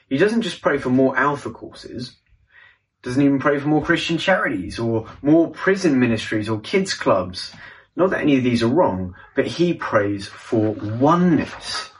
He 0.08 0.16
doesn't 0.16 0.42
just 0.42 0.62
pray 0.62 0.78
for 0.78 0.90
more 0.90 1.16
alpha 1.16 1.50
courses 1.50 2.16
doesn't 3.02 3.22
even 3.22 3.38
pray 3.38 3.58
for 3.58 3.68
more 3.68 3.82
Christian 3.82 4.18
charities 4.18 4.78
or 4.78 5.06
more 5.22 5.50
prison 5.50 6.00
ministries 6.00 6.48
or 6.48 6.60
kids 6.60 6.94
clubs. 6.94 7.54
Not 7.94 8.10
that 8.10 8.20
any 8.20 8.36
of 8.36 8.44
these 8.44 8.62
are 8.62 8.68
wrong, 8.68 9.14
but 9.36 9.46
he 9.46 9.74
prays 9.74 10.26
for 10.26 10.72
oneness. 10.72 11.90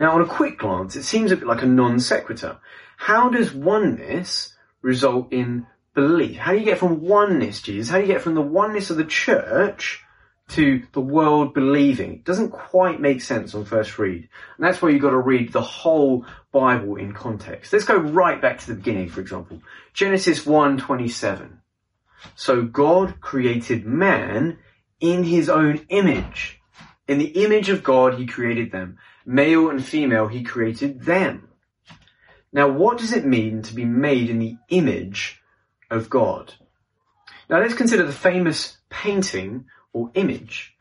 Now 0.00 0.12
on 0.12 0.22
a 0.22 0.26
quick 0.26 0.58
glance, 0.58 0.96
it 0.96 1.02
seems 1.02 1.30
a 1.30 1.36
bit 1.36 1.46
like 1.46 1.62
a 1.62 1.66
non 1.66 2.00
sequitur. 2.00 2.58
How 2.96 3.28
does 3.28 3.52
oneness 3.52 4.54
result 4.80 5.32
in 5.32 5.66
belief? 6.00 6.36
How 6.36 6.52
do 6.52 6.58
you 6.58 6.64
get 6.64 6.78
from 6.78 7.00
oneness, 7.00 7.60
Jesus? 7.60 7.90
How 7.90 7.96
do 7.96 8.02
you 8.02 8.12
get 8.12 8.22
from 8.22 8.34
the 8.34 8.40
oneness 8.42 8.90
of 8.90 8.96
the 8.96 9.04
church 9.04 10.04
to 10.48 10.82
the 10.92 11.00
world 11.00 11.52
believing. 11.52 12.14
It 12.14 12.24
doesn't 12.24 12.50
quite 12.50 13.00
make 13.00 13.20
sense 13.20 13.54
on 13.54 13.64
first 13.64 13.98
read. 13.98 14.28
And 14.56 14.66
that's 14.66 14.80
why 14.80 14.88
you've 14.88 15.02
got 15.02 15.10
to 15.10 15.18
read 15.18 15.52
the 15.52 15.60
whole 15.60 16.24
Bible 16.52 16.96
in 16.96 17.12
context. 17.12 17.72
Let's 17.72 17.84
go 17.84 17.96
right 17.96 18.40
back 18.40 18.58
to 18.60 18.66
the 18.68 18.74
beginning, 18.74 19.10
for 19.10 19.20
example. 19.20 19.60
Genesis 19.92 20.46
1:27. 20.46 21.58
So 22.34 22.62
God 22.62 23.20
created 23.20 23.86
man 23.86 24.58
in 25.00 25.22
his 25.24 25.48
own 25.48 25.86
image. 25.90 26.60
In 27.06 27.18
the 27.18 27.44
image 27.44 27.68
of 27.68 27.84
God, 27.84 28.14
he 28.14 28.26
created 28.26 28.72
them. 28.72 28.98
Male 29.24 29.70
and 29.70 29.84
female, 29.84 30.28
he 30.28 30.42
created 30.42 31.02
them. 31.02 31.48
Now, 32.52 32.68
what 32.68 32.98
does 32.98 33.12
it 33.12 33.26
mean 33.26 33.62
to 33.62 33.74
be 33.74 33.84
made 33.84 34.30
in 34.30 34.38
the 34.38 34.56
image 34.70 35.37
of 35.90 36.10
God? 36.10 36.54
Now, 37.48 37.60
let's 37.60 37.74
consider 37.74 38.04
the 38.04 38.12
famous 38.12 38.76
painting 38.90 39.66
or 39.92 40.10
image 40.14 40.74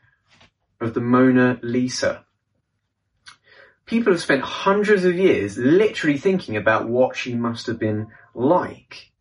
of 0.82 0.94
the 0.94 1.02
Mona 1.02 1.60
Lisa. 1.62 2.26
People 3.86 4.12
have 4.12 4.22
spent 4.22 4.42
hundreds 4.42 5.06
of 5.06 5.16
years 5.16 5.58
literally 5.58 6.18
thinking 6.18 6.58
about 6.58 6.90
what 6.90 7.16
she 7.16 7.34
must 7.34 7.68
have 7.68 7.80
been 7.80 8.08
like. 8.34 9.12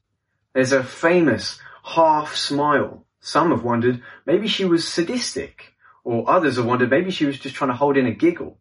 There's 0.55 0.73
a 0.73 0.83
famous 0.83 1.61
half 1.85 2.35
smile. 2.35 3.07
Some 3.21 3.51
have 3.51 3.63
wondered 3.63 4.03
maybe 4.25 4.49
she 4.49 4.65
was 4.65 4.87
sadistic, 4.87 5.75
or 6.03 6.29
others 6.29 6.57
have 6.57 6.67
wondered 6.67 6.91
maybe 6.91 7.11
she 7.11 7.27
was 7.27 7.39
just 7.39 7.55
trying 7.55 7.71
to 7.71 7.77
hold 7.77 7.97
in 7.97 8.07
a 8.07 8.13
giggle. 8.13 8.59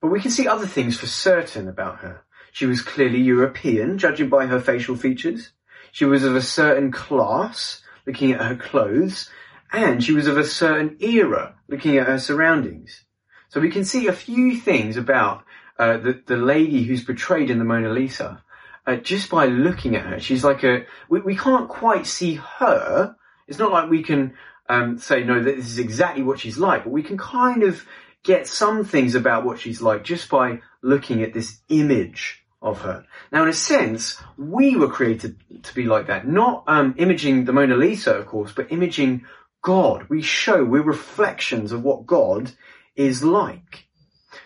But 0.00 0.08
we 0.08 0.20
can 0.20 0.30
see 0.30 0.48
other 0.48 0.66
things 0.66 0.96
for 0.96 1.06
certain 1.06 1.68
about 1.68 1.98
her. 1.98 2.24
She 2.52 2.66
was 2.66 2.80
clearly 2.82 3.20
European, 3.20 3.98
judging 3.98 4.28
by 4.28 4.46
her 4.46 4.60
facial 4.60 4.96
features. 4.96 5.52
She 5.98 6.04
was 6.04 6.22
of 6.22 6.36
a 6.36 6.40
certain 6.40 6.92
class, 6.92 7.82
looking 8.06 8.30
at 8.30 8.40
her 8.40 8.54
clothes, 8.54 9.28
and 9.72 10.00
she 10.04 10.12
was 10.12 10.28
of 10.28 10.38
a 10.38 10.44
certain 10.44 10.96
era, 11.00 11.56
looking 11.66 11.96
at 11.96 12.06
her 12.06 12.20
surroundings. 12.20 13.02
So 13.48 13.60
we 13.60 13.68
can 13.68 13.84
see 13.84 14.06
a 14.06 14.12
few 14.12 14.54
things 14.54 14.96
about 14.96 15.42
uh, 15.76 15.96
the, 15.96 16.22
the 16.24 16.36
lady 16.36 16.84
who's 16.84 17.02
portrayed 17.02 17.50
in 17.50 17.58
the 17.58 17.64
Mona 17.64 17.88
Lisa 17.88 18.44
uh, 18.86 18.94
just 18.94 19.28
by 19.28 19.46
looking 19.46 19.96
at 19.96 20.06
her. 20.06 20.20
She's 20.20 20.44
like 20.44 20.62
a, 20.62 20.86
we, 21.08 21.20
we 21.20 21.36
can't 21.36 21.68
quite 21.68 22.06
see 22.06 22.34
her. 22.34 23.16
It's 23.48 23.58
not 23.58 23.72
like 23.72 23.90
we 23.90 24.04
can 24.04 24.34
um, 24.68 24.98
say, 24.98 25.24
no, 25.24 25.42
this 25.42 25.66
is 25.66 25.80
exactly 25.80 26.22
what 26.22 26.38
she's 26.38 26.58
like, 26.58 26.84
but 26.84 26.92
we 26.92 27.02
can 27.02 27.18
kind 27.18 27.64
of 27.64 27.84
get 28.22 28.46
some 28.46 28.84
things 28.84 29.16
about 29.16 29.44
what 29.44 29.58
she's 29.58 29.82
like 29.82 30.04
just 30.04 30.30
by 30.30 30.60
looking 30.80 31.24
at 31.24 31.34
this 31.34 31.58
image 31.68 32.37
of 32.60 32.80
her. 32.82 33.04
Now, 33.30 33.44
in 33.44 33.48
a 33.48 33.52
sense, 33.52 34.20
we 34.36 34.76
were 34.76 34.88
created 34.88 35.36
to 35.62 35.74
be 35.74 35.84
like 35.84 36.08
that. 36.08 36.26
Not 36.26 36.64
um, 36.66 36.94
imaging 36.98 37.44
the 37.44 37.52
Mona 37.52 37.76
Lisa, 37.76 38.14
of 38.14 38.26
course, 38.26 38.52
but 38.52 38.72
imaging 38.72 39.24
God. 39.62 40.08
We 40.08 40.22
show, 40.22 40.64
we're 40.64 40.82
reflections 40.82 41.72
of 41.72 41.84
what 41.84 42.06
God 42.06 42.52
is 42.96 43.22
like. 43.22 43.86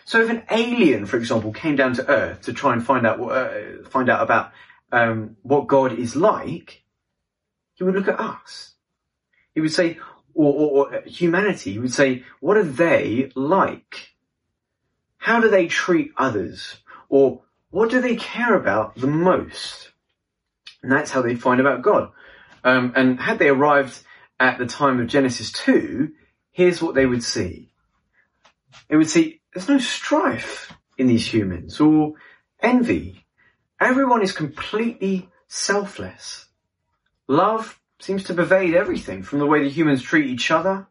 So 0.05 0.21
if 0.21 0.29
an 0.29 0.43
alien, 0.51 1.05
for 1.05 1.17
example, 1.17 1.51
came 1.53 1.75
down 1.75 1.93
to 1.93 2.07
Earth 2.07 2.43
to 2.43 2.53
try 2.53 2.73
and 2.73 2.85
find 2.85 3.05
out 3.05 3.19
uh, 3.19 3.83
find 3.89 4.09
out 4.09 4.21
about 4.21 4.51
um, 4.91 5.37
what 5.41 5.67
God 5.67 5.97
is 5.97 6.15
like, 6.15 6.83
he 7.75 7.83
would 7.83 7.95
look 7.95 8.07
at 8.07 8.19
us. 8.19 8.73
He 9.55 9.61
would 9.61 9.71
say, 9.71 9.99
or, 10.33 10.53
or, 10.53 10.93
or 10.93 11.01
humanity, 11.05 11.73
he 11.73 11.79
would 11.79 11.93
say, 11.93 12.23
what 12.39 12.57
are 12.57 12.63
they 12.63 13.31
like? 13.35 14.09
How 15.17 15.39
do 15.39 15.49
they 15.49 15.67
treat 15.67 16.11
others? 16.17 16.77
Or 17.09 17.42
what 17.73 17.89
do 17.89 18.01
they 18.01 18.15
care 18.15 18.53
about 18.53 18.95
the 18.95 19.07
most? 19.07 19.91
And 20.83 20.91
that's 20.91 21.09
how 21.09 21.23
they 21.23 21.33
find 21.33 21.59
about 21.59 21.81
God. 21.81 22.11
Um, 22.63 22.93
and 22.95 23.19
had 23.19 23.39
they 23.39 23.49
arrived 23.49 23.99
at 24.39 24.59
the 24.59 24.67
time 24.67 24.99
of 24.99 25.07
Genesis 25.07 25.51
2, 25.51 26.11
here's 26.51 26.83
what 26.83 26.93
they 26.93 27.07
would 27.07 27.23
see. 27.23 27.71
They 28.89 28.95
would 28.95 29.09
see 29.09 29.41
there's 29.51 29.67
no 29.67 29.79
strife 29.79 30.71
in 30.71 30.77
in 30.99 31.07
these 31.07 31.25
humans 31.25 31.79
or 31.79 32.13
envy. 32.61 33.25
Everyone 33.81 34.21
is 34.21 34.33
completely 34.33 35.31
selfless. 35.47 36.45
Love 37.27 37.81
seems 37.99 38.23
to 38.25 38.35
pervade 38.35 38.75
everything 38.75 39.23
from 39.23 39.39
the 39.39 39.47
way 39.47 39.63
the 39.63 39.69
humans 39.69 40.03
treat 40.03 40.27
each 40.27 40.51
other, 40.51 40.85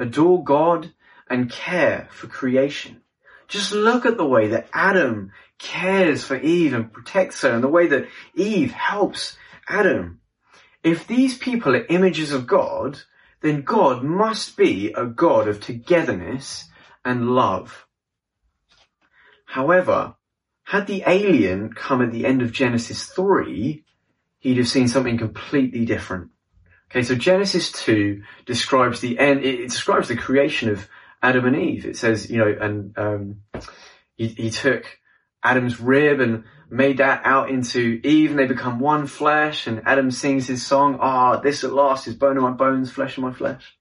adore 0.00 0.42
God, 0.42 0.92
and 1.30 1.48
care 1.48 2.08
for 2.10 2.26
creation. 2.26 3.03
Just 3.48 3.72
look 3.72 4.06
at 4.06 4.16
the 4.16 4.26
way 4.26 4.48
that 4.48 4.68
Adam 4.72 5.32
cares 5.58 6.24
for 6.24 6.36
Eve 6.36 6.74
and 6.74 6.92
protects 6.92 7.42
her 7.42 7.50
and 7.50 7.62
the 7.62 7.68
way 7.68 7.86
that 7.86 8.08
Eve 8.34 8.72
helps 8.72 9.36
Adam. 9.68 10.20
If 10.82 11.06
these 11.06 11.38
people 11.38 11.74
are 11.74 11.86
images 11.86 12.32
of 12.32 12.46
God, 12.46 13.00
then 13.40 13.62
God 13.62 14.02
must 14.02 14.56
be 14.56 14.92
a 14.92 15.06
God 15.06 15.48
of 15.48 15.60
togetherness 15.60 16.68
and 17.04 17.30
love. 17.30 17.86
However, 19.44 20.16
had 20.64 20.86
the 20.86 21.04
alien 21.06 21.72
come 21.74 22.02
at 22.02 22.10
the 22.10 22.26
end 22.26 22.42
of 22.42 22.52
Genesis 22.52 23.06
3, 23.06 23.84
he'd 24.38 24.56
have 24.56 24.68
seen 24.68 24.88
something 24.88 25.18
completely 25.18 25.84
different. 25.84 26.30
Okay, 26.90 27.02
so 27.02 27.14
Genesis 27.14 27.70
2 27.72 28.22
describes 28.46 29.00
the 29.00 29.18
end, 29.18 29.44
it, 29.44 29.68
describes 29.68 30.08
the 30.08 30.16
creation 30.16 30.70
of 30.70 30.88
Adam 31.24 31.46
and 31.46 31.56
Eve. 31.56 31.86
It 31.86 31.96
says, 31.96 32.30
you 32.30 32.38
know, 32.38 32.54
and, 32.60 32.96
um, 32.98 33.36
he, 34.16 34.28
he 34.28 34.50
took 34.50 34.84
Adam's 35.42 35.80
rib 35.80 36.20
and 36.20 36.44
made 36.70 36.98
that 36.98 37.22
out 37.24 37.50
into 37.50 38.00
Eve 38.04 38.30
and 38.30 38.38
they 38.38 38.46
become 38.46 38.78
one 38.78 39.06
flesh 39.06 39.66
and 39.66 39.82
Adam 39.86 40.10
sings 40.10 40.46
his 40.46 40.64
song, 40.64 40.98
ah, 41.00 41.36
oh, 41.36 41.42
this 41.42 41.64
at 41.64 41.72
last 41.72 42.06
is 42.06 42.14
bone 42.14 42.36
of 42.36 42.42
my 42.42 42.50
bones, 42.50 42.92
flesh 42.92 43.16
of 43.16 43.24
my 43.24 43.32
flesh. 43.32 43.74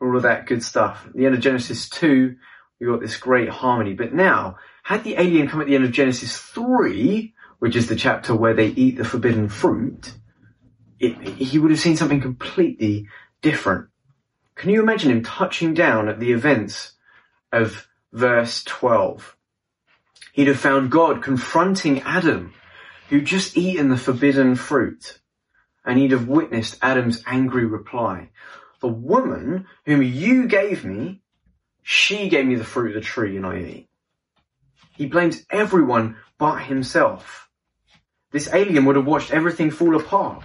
All 0.00 0.16
of 0.16 0.22
that 0.22 0.46
good 0.46 0.64
stuff. 0.64 1.04
At 1.06 1.12
the 1.12 1.26
end 1.26 1.34
of 1.34 1.42
Genesis 1.42 1.88
2, 1.90 2.34
we 2.80 2.86
got 2.86 3.00
this 3.00 3.18
great 3.18 3.50
harmony. 3.50 3.92
But 3.92 4.14
now, 4.14 4.56
had 4.82 5.04
the 5.04 5.20
alien 5.20 5.48
come 5.48 5.60
at 5.60 5.66
the 5.66 5.74
end 5.74 5.84
of 5.84 5.92
Genesis 5.92 6.38
3, 6.38 7.34
which 7.58 7.76
is 7.76 7.88
the 7.88 7.96
chapter 7.96 8.34
where 8.34 8.54
they 8.54 8.68
eat 8.68 8.96
the 8.96 9.04
forbidden 9.04 9.50
fruit, 9.50 10.14
it, 10.98 11.20
he 11.20 11.58
would 11.58 11.70
have 11.70 11.80
seen 11.80 11.96
something 11.96 12.22
completely 12.22 13.06
different. 13.42 13.89
Can 14.60 14.68
you 14.68 14.82
imagine 14.82 15.10
him 15.10 15.22
touching 15.22 15.72
down 15.72 16.10
at 16.10 16.20
the 16.20 16.32
events 16.32 16.92
of 17.50 17.88
verse 18.12 18.62
12? 18.64 19.34
He'd 20.34 20.48
have 20.48 20.60
found 20.60 20.90
God 20.90 21.22
confronting 21.22 22.02
Adam, 22.02 22.52
who'd 23.08 23.24
just 23.24 23.56
eaten 23.56 23.88
the 23.88 23.96
forbidden 23.96 24.56
fruit, 24.56 25.18
and 25.82 25.98
he'd 25.98 26.10
have 26.10 26.28
witnessed 26.28 26.76
Adam's 26.82 27.22
angry 27.24 27.64
reply. 27.64 28.28
The 28.80 28.88
woman 28.88 29.66
whom 29.86 30.02
you 30.02 30.46
gave 30.46 30.84
me, 30.84 31.22
she 31.82 32.28
gave 32.28 32.44
me 32.44 32.56
the 32.56 32.62
fruit 32.62 32.94
of 32.94 33.02
the 33.02 33.08
tree 33.08 33.38
and 33.38 33.46
I 33.46 33.56
ate. 33.56 33.88
He 34.94 35.06
blames 35.06 35.42
everyone 35.48 36.16
but 36.36 36.64
himself. 36.64 37.48
This 38.30 38.52
alien 38.52 38.84
would 38.84 38.96
have 38.96 39.06
watched 39.06 39.30
everything 39.30 39.70
fall 39.70 39.96
apart. 39.96 40.42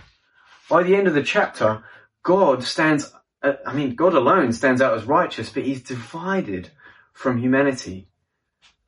By 0.69 0.83
the 0.83 0.95
end 0.95 1.09
of 1.09 1.15
the 1.15 1.21
chapter, 1.21 1.83
God 2.23 2.63
stands, 2.63 3.13
Uh, 3.45 3.57
I 3.63 3.73
mean, 3.73 3.93
God 3.93 4.15
alone 4.15 4.51
stands 4.53 4.81
out 4.81 4.95
as 4.97 5.05
righteous, 5.05 5.51
but 5.51 5.63
he's 5.63 5.83
divided 5.83 6.71
from 7.13 7.37
humanity. 7.37 8.07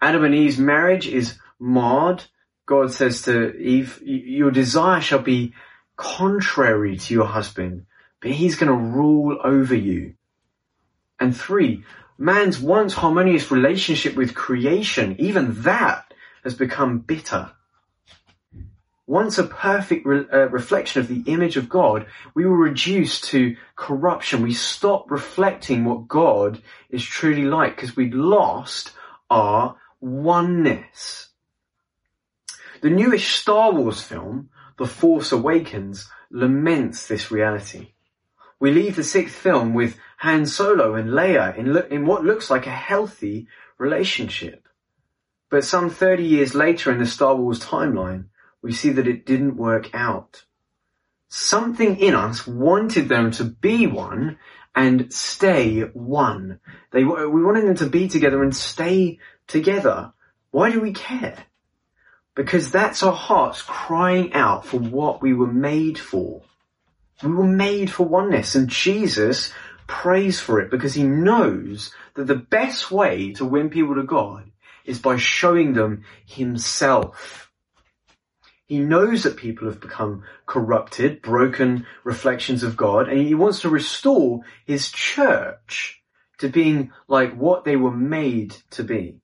Adam 0.02 0.26
and 0.26 0.34
Eve's 0.34 0.58
marriage 0.58 1.08
is 1.08 1.38
marred. 1.60 2.24
God 2.66 2.92
says 2.92 3.22
to 3.24 3.56
Eve, 3.56 4.02
your 4.04 4.50
desire 4.50 5.00
shall 5.00 5.22
be 5.22 5.54
contrary 5.96 6.98
to 6.98 7.14
your 7.14 7.28
husband, 7.28 7.86
but 8.20 8.32
he's 8.32 8.56
going 8.56 8.72
to 8.72 8.98
rule 8.98 9.38
over 9.44 9.76
you. 9.76 10.16
And 11.20 11.38
three, 11.38 11.84
man's 12.18 12.60
once 12.60 12.94
harmonious 12.96 13.52
relationship 13.52 14.16
with 14.16 14.34
creation, 14.34 15.16
even 15.20 15.62
that 15.62 16.14
has 16.44 16.56
become 16.56 17.00
bitter. 17.00 17.52
Once 19.08 19.38
a 19.38 19.44
perfect 19.46 20.06
re- 20.06 20.26
uh, 20.34 20.50
reflection 20.50 21.02
of 21.02 21.08
the 21.08 21.24
image 21.28 21.56
of 21.56 21.70
God, 21.70 22.06
we 22.36 22.46
were 22.46 22.58
reduced 22.58 23.24
to 23.26 23.56
corruption. 23.78 24.42
We 24.42 24.54
stopped 24.54 25.10
reflecting 25.10 25.86
what 25.86 26.10
God 26.10 26.62
is 26.90 27.04
truly 27.04 27.46
like 27.46 27.78
because 27.78 27.96
we'd 27.96 28.14
lost 28.14 28.92
our 29.30 29.78
oneness. 30.02 31.30
The 32.82 32.90
newish 32.90 33.36
Star 33.36 33.72
Wars 33.72 34.02
film, 34.02 34.50
The 34.78 34.86
Force 34.86 35.32
Awakens, 35.32 36.10
laments 36.30 37.08
this 37.08 37.32
reality. 37.32 37.94
We 38.60 38.72
leave 38.72 38.98
the 38.98 39.06
sixth 39.06 39.36
film 39.36 39.74
with 39.74 39.98
Han 40.18 40.46
Solo 40.46 40.96
and 40.96 41.12
Leia 41.12 41.58
in, 41.58 41.74
lo- 41.74 41.88
in 41.90 42.06
what 42.06 42.26
looks 42.26 42.50
like 42.50 42.68
a 42.68 42.72
healthy 42.72 43.48
relationship. 43.78 44.68
But 45.50 45.64
some 45.64 45.90
30 45.90 46.24
years 46.24 46.54
later 46.54 46.92
in 46.92 47.00
the 47.00 47.06
Star 47.06 47.36
Wars 47.36 47.62
timeline, 47.62 48.26
we 48.68 48.74
see 48.74 48.90
that 48.90 49.08
it 49.08 49.26
didn't 49.26 49.56
work 49.56 49.90
out. 49.96 50.44
Something 51.30 52.00
in 52.02 52.14
us 52.14 52.46
wanted 52.46 53.08
them 53.08 53.32
to 53.32 53.46
be 53.46 53.88
one 53.88 54.40
and 54.76 55.12
stay 55.14 55.84
one. 55.84 56.60
They, 56.92 57.06
we 57.06 57.44
wanted 57.46 57.64
them 57.64 57.78
to 57.78 57.86
be 57.88 58.10
together 58.10 58.44
and 58.44 58.54
stay 58.54 59.20
together. 59.48 60.12
Why 60.52 60.70
do 60.70 60.82
we 60.82 60.92
care? 60.92 61.46
Because 62.36 62.70
that's 62.70 63.04
our 63.04 63.14
hearts 63.14 63.62
crying 63.62 64.34
out 64.34 64.66
for 64.66 64.80
what 64.80 65.22
we 65.22 65.34
were 65.34 65.48
made 65.48 65.98
for. 65.98 66.42
We 67.24 67.32
were 67.32 67.48
made 67.48 67.90
for 67.90 68.06
oneness 68.06 68.56
and 68.56 68.68
Jesus 68.68 69.54
prays 69.88 70.42
for 70.42 70.60
it 70.60 70.70
because 70.70 70.94
he 70.94 71.04
knows 71.04 71.94
that 72.16 72.28
the 72.28 72.36
best 72.36 72.92
way 72.92 73.32
to 73.36 73.46
win 73.46 73.70
people 73.70 73.96
to 73.96 74.04
God 74.04 74.52
is 74.84 75.00
by 75.00 75.16
showing 75.16 75.72
them 75.72 76.04
himself. 76.26 77.47
He 78.68 78.80
knows 78.80 79.24
that 79.24 79.38
people 79.38 79.68
have 79.68 79.80
become 79.80 80.24
corrupted, 80.46 81.22
broken 81.22 81.86
reflections 82.04 82.64
of 82.64 82.76
God, 82.76 83.08
and 83.08 83.20
he 83.20 83.34
wants 83.34 83.62
to 83.62 83.70
restore 83.70 84.42
his 84.66 84.92
church 84.92 86.04
to 86.40 86.50
being 86.50 86.92
like 87.08 87.34
what 87.34 87.64
they 87.64 87.78
were 87.78 87.96
made 87.96 88.56
to 88.72 88.84
be. 88.84 89.22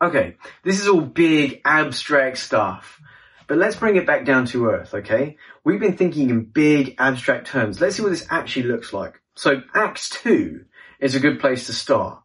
Okay, 0.00 0.36
this 0.62 0.80
is 0.80 0.88
all 0.88 1.02
big 1.02 1.60
abstract 1.64 2.38
stuff. 2.38 3.00
But 3.46 3.58
let's 3.58 3.76
bring 3.76 3.96
it 3.96 4.06
back 4.06 4.24
down 4.24 4.46
to 4.46 4.66
earth, 4.66 4.94
okay? 4.94 5.36
We've 5.62 5.80
been 5.80 5.96
thinking 5.96 6.30
in 6.30 6.44
big 6.44 6.94
abstract 6.98 7.46
terms. 7.46 7.78
Let's 7.78 7.96
see 7.96 8.02
what 8.02 8.10
this 8.10 8.26
actually 8.30 8.68
looks 8.68 8.92
like. 8.94 9.20
So 9.34 9.62
Acts 9.74 10.08
2 10.08 10.64
is 10.98 11.14
a 11.14 11.20
good 11.20 11.40
place 11.40 11.66
to 11.66 11.74
start. 11.74 12.23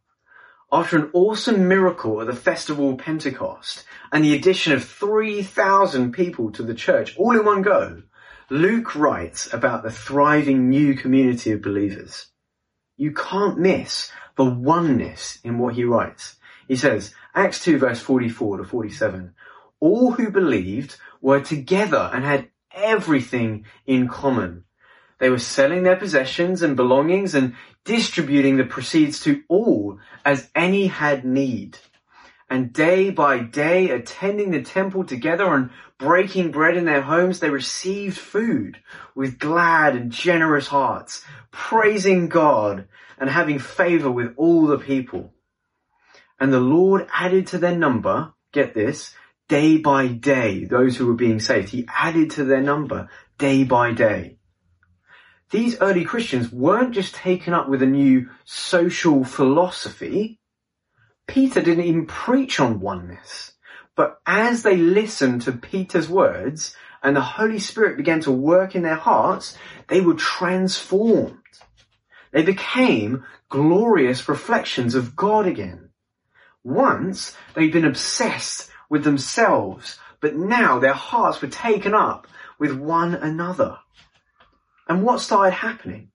After 0.71 0.97
an 0.97 1.09
awesome 1.13 1.67
miracle 1.67 2.21
at 2.21 2.27
the 2.27 2.35
festival 2.35 2.91
of 2.91 2.99
Pentecost 2.99 3.85
and 4.11 4.23
the 4.23 4.35
addition 4.35 4.71
of 4.71 4.83
3,000 4.83 6.11
people 6.11 6.51
to 6.51 6.61
the 6.61 6.75
church 6.75 7.17
all 7.17 7.35
in 7.35 7.43
one 7.43 7.63
go, 7.63 8.03
Luke 8.51 8.95
writes 8.95 9.51
about 9.51 9.81
the 9.81 9.89
thriving 9.89 10.69
new 10.69 10.93
community 10.93 11.51
of 11.53 11.63
believers. 11.63 12.27
You 12.97 13.13
can't 13.13 13.57
miss 13.57 14.11
the 14.35 14.45
oneness 14.45 15.39
in 15.43 15.57
what 15.57 15.73
he 15.73 15.85
writes. 15.85 16.35
He 16.67 16.75
says, 16.75 17.15
Acts 17.33 17.63
2 17.63 17.79
verse 17.79 17.99
44 17.99 18.57
to 18.57 18.63
47, 18.63 19.33
all 19.79 20.11
who 20.11 20.29
believed 20.29 20.97
were 21.19 21.41
together 21.41 22.11
and 22.13 22.23
had 22.23 22.47
everything 22.71 23.65
in 23.87 24.07
common. 24.07 24.65
They 25.19 25.29
were 25.29 25.39
selling 25.39 25.83
their 25.83 25.97
possessions 25.97 26.61
and 26.61 26.75
belongings 26.75 27.35
and 27.35 27.55
distributing 27.85 28.57
the 28.57 28.63
proceeds 28.63 29.19
to 29.21 29.43
all 29.47 29.99
as 30.25 30.49
any 30.55 30.87
had 30.87 31.25
need. 31.25 31.77
And 32.49 32.73
day 32.73 33.11
by 33.11 33.39
day, 33.39 33.91
attending 33.91 34.49
the 34.49 34.63
temple 34.63 35.03
together 35.03 35.53
and 35.53 35.69
breaking 35.99 36.51
bread 36.51 36.77
in 36.77 36.85
their 36.85 37.01
homes, 37.01 37.39
they 37.39 37.49
received 37.49 38.17
food 38.17 38.79
with 39.13 39.37
glad 39.37 39.95
and 39.95 40.11
generous 40.11 40.67
hearts, 40.67 41.23
praising 41.51 42.27
God 42.27 42.87
and 43.19 43.29
having 43.29 43.59
favor 43.59 44.09
with 44.09 44.33
all 44.35 44.65
the 44.65 44.79
people. 44.79 45.31
And 46.39 46.51
the 46.51 46.59
Lord 46.61 47.07
added 47.13 47.47
to 47.47 47.59
their 47.59 47.75
number, 47.75 48.33
get 48.51 48.73
this, 48.73 49.13
day 49.47 49.77
by 49.77 50.07
day, 50.07 50.63
those 50.63 50.95
who 50.95 51.05
were 51.05 51.13
being 51.13 51.39
saved. 51.39 51.69
He 51.69 51.87
added 51.93 52.31
to 52.31 52.45
their 52.45 52.61
number 52.61 53.09
day 53.37 53.63
by 53.63 53.91
day. 53.91 54.38
These 55.51 55.81
early 55.81 56.05
Christians 56.05 56.51
weren't 56.51 56.93
just 56.93 57.15
taken 57.15 57.53
up 57.53 57.67
with 57.67 57.81
a 57.81 57.87
new 57.87 58.29
social 58.45 59.23
philosophy. 59.23 60.39
Peter 61.27 61.61
didn't 61.61 61.85
even 61.85 62.05
preach 62.05 62.59
on 62.59 62.79
oneness. 62.79 63.53
But 63.95 64.19
as 64.25 64.61
they 64.61 64.77
listened 64.77 65.41
to 65.43 65.51
Peter's 65.51 66.07
words 66.07 66.75
and 67.01 67.15
the 67.15 67.21
Holy 67.21 67.59
Spirit 67.59 67.97
began 67.97 68.19
to 68.21 68.31
work 68.31 68.75
in 68.75 68.83
their 68.83 68.95
hearts, 68.95 69.57
they 69.87 70.01
were 70.01 70.13
transformed. 70.13 71.35
They 72.31 72.43
became 72.43 73.25
glorious 73.49 74.29
reflections 74.29 74.93
of 74.93 75.15
God 75.15 75.47
again. 75.47 75.89
Once 76.63 77.35
they'd 77.55 77.73
been 77.73 77.85
obsessed 77.85 78.69
with 78.89 79.03
themselves, 79.03 79.97
but 80.19 80.35
now 80.35 80.77
their 80.77 80.93
hearts 80.93 81.41
were 81.41 81.47
taken 81.47 81.95
up 81.95 82.27
with 82.59 82.71
one 82.71 83.15
another. 83.15 83.79
And 84.89 85.03
what 85.03 85.21
started 85.21 85.53
happening? 85.53 86.09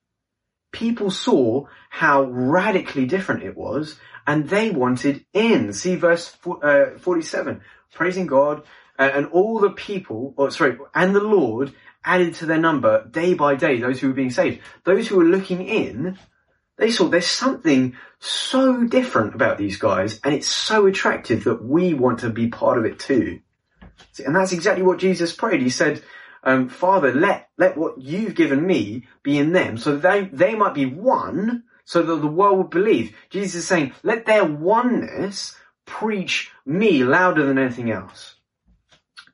People 0.72 1.10
saw 1.10 1.66
how 1.88 2.24
radically 2.24 3.06
different 3.06 3.44
it 3.44 3.56
was 3.56 3.98
and 4.26 4.48
they 4.48 4.70
wanted 4.70 5.24
in. 5.32 5.72
See 5.72 5.94
verse 5.94 6.36
uh, 6.62 6.98
47. 6.98 7.60
Praising 7.92 8.26
God, 8.26 8.64
uh, 8.98 9.10
and 9.14 9.26
all 9.26 9.60
the 9.60 9.70
people, 9.70 10.34
or 10.36 10.50
sorry, 10.50 10.76
and 10.94 11.14
the 11.14 11.20
Lord 11.20 11.72
added 12.04 12.34
to 12.34 12.46
their 12.46 12.58
number 12.58 13.06
day 13.06 13.34
by 13.34 13.54
day 13.54 13.78
those 13.78 14.00
who 14.00 14.08
were 14.08 14.14
being 14.14 14.30
saved. 14.30 14.60
Those 14.82 15.06
who 15.06 15.16
were 15.16 15.24
looking 15.24 15.66
in, 15.66 16.18
they 16.76 16.90
saw 16.90 17.08
there's 17.08 17.26
something 17.26 17.96
so 18.18 18.84
different 18.84 19.34
about 19.34 19.58
these 19.58 19.76
guys, 19.76 20.20
and 20.24 20.34
it's 20.34 20.48
so 20.48 20.86
attractive 20.86 21.44
that 21.44 21.64
we 21.64 21.94
want 21.94 22.20
to 22.20 22.30
be 22.30 22.48
part 22.48 22.78
of 22.78 22.84
it 22.84 22.98
too. 22.98 23.40
And 24.24 24.34
that's 24.34 24.52
exactly 24.52 24.82
what 24.82 24.98
Jesus 24.98 25.32
prayed. 25.32 25.62
He 25.62 25.70
said, 25.70 26.02
um, 26.44 26.68
Father, 26.68 27.12
let, 27.12 27.48
let 27.58 27.76
what 27.76 27.98
you've 27.98 28.34
given 28.34 28.64
me 28.64 29.06
be 29.22 29.38
in 29.38 29.52
them 29.52 29.78
so 29.78 29.96
they, 29.96 30.24
they 30.32 30.54
might 30.54 30.74
be 30.74 30.86
one 30.86 31.64
so 31.84 32.02
that 32.02 32.16
the 32.16 32.26
world 32.26 32.58
would 32.58 32.70
believe. 32.70 33.16
Jesus 33.30 33.62
is 33.62 33.66
saying, 33.66 33.92
let 34.02 34.26
their 34.26 34.44
oneness 34.44 35.56
preach 35.86 36.50
me 36.64 37.02
louder 37.04 37.44
than 37.44 37.58
anything 37.58 37.90
else. 37.90 38.36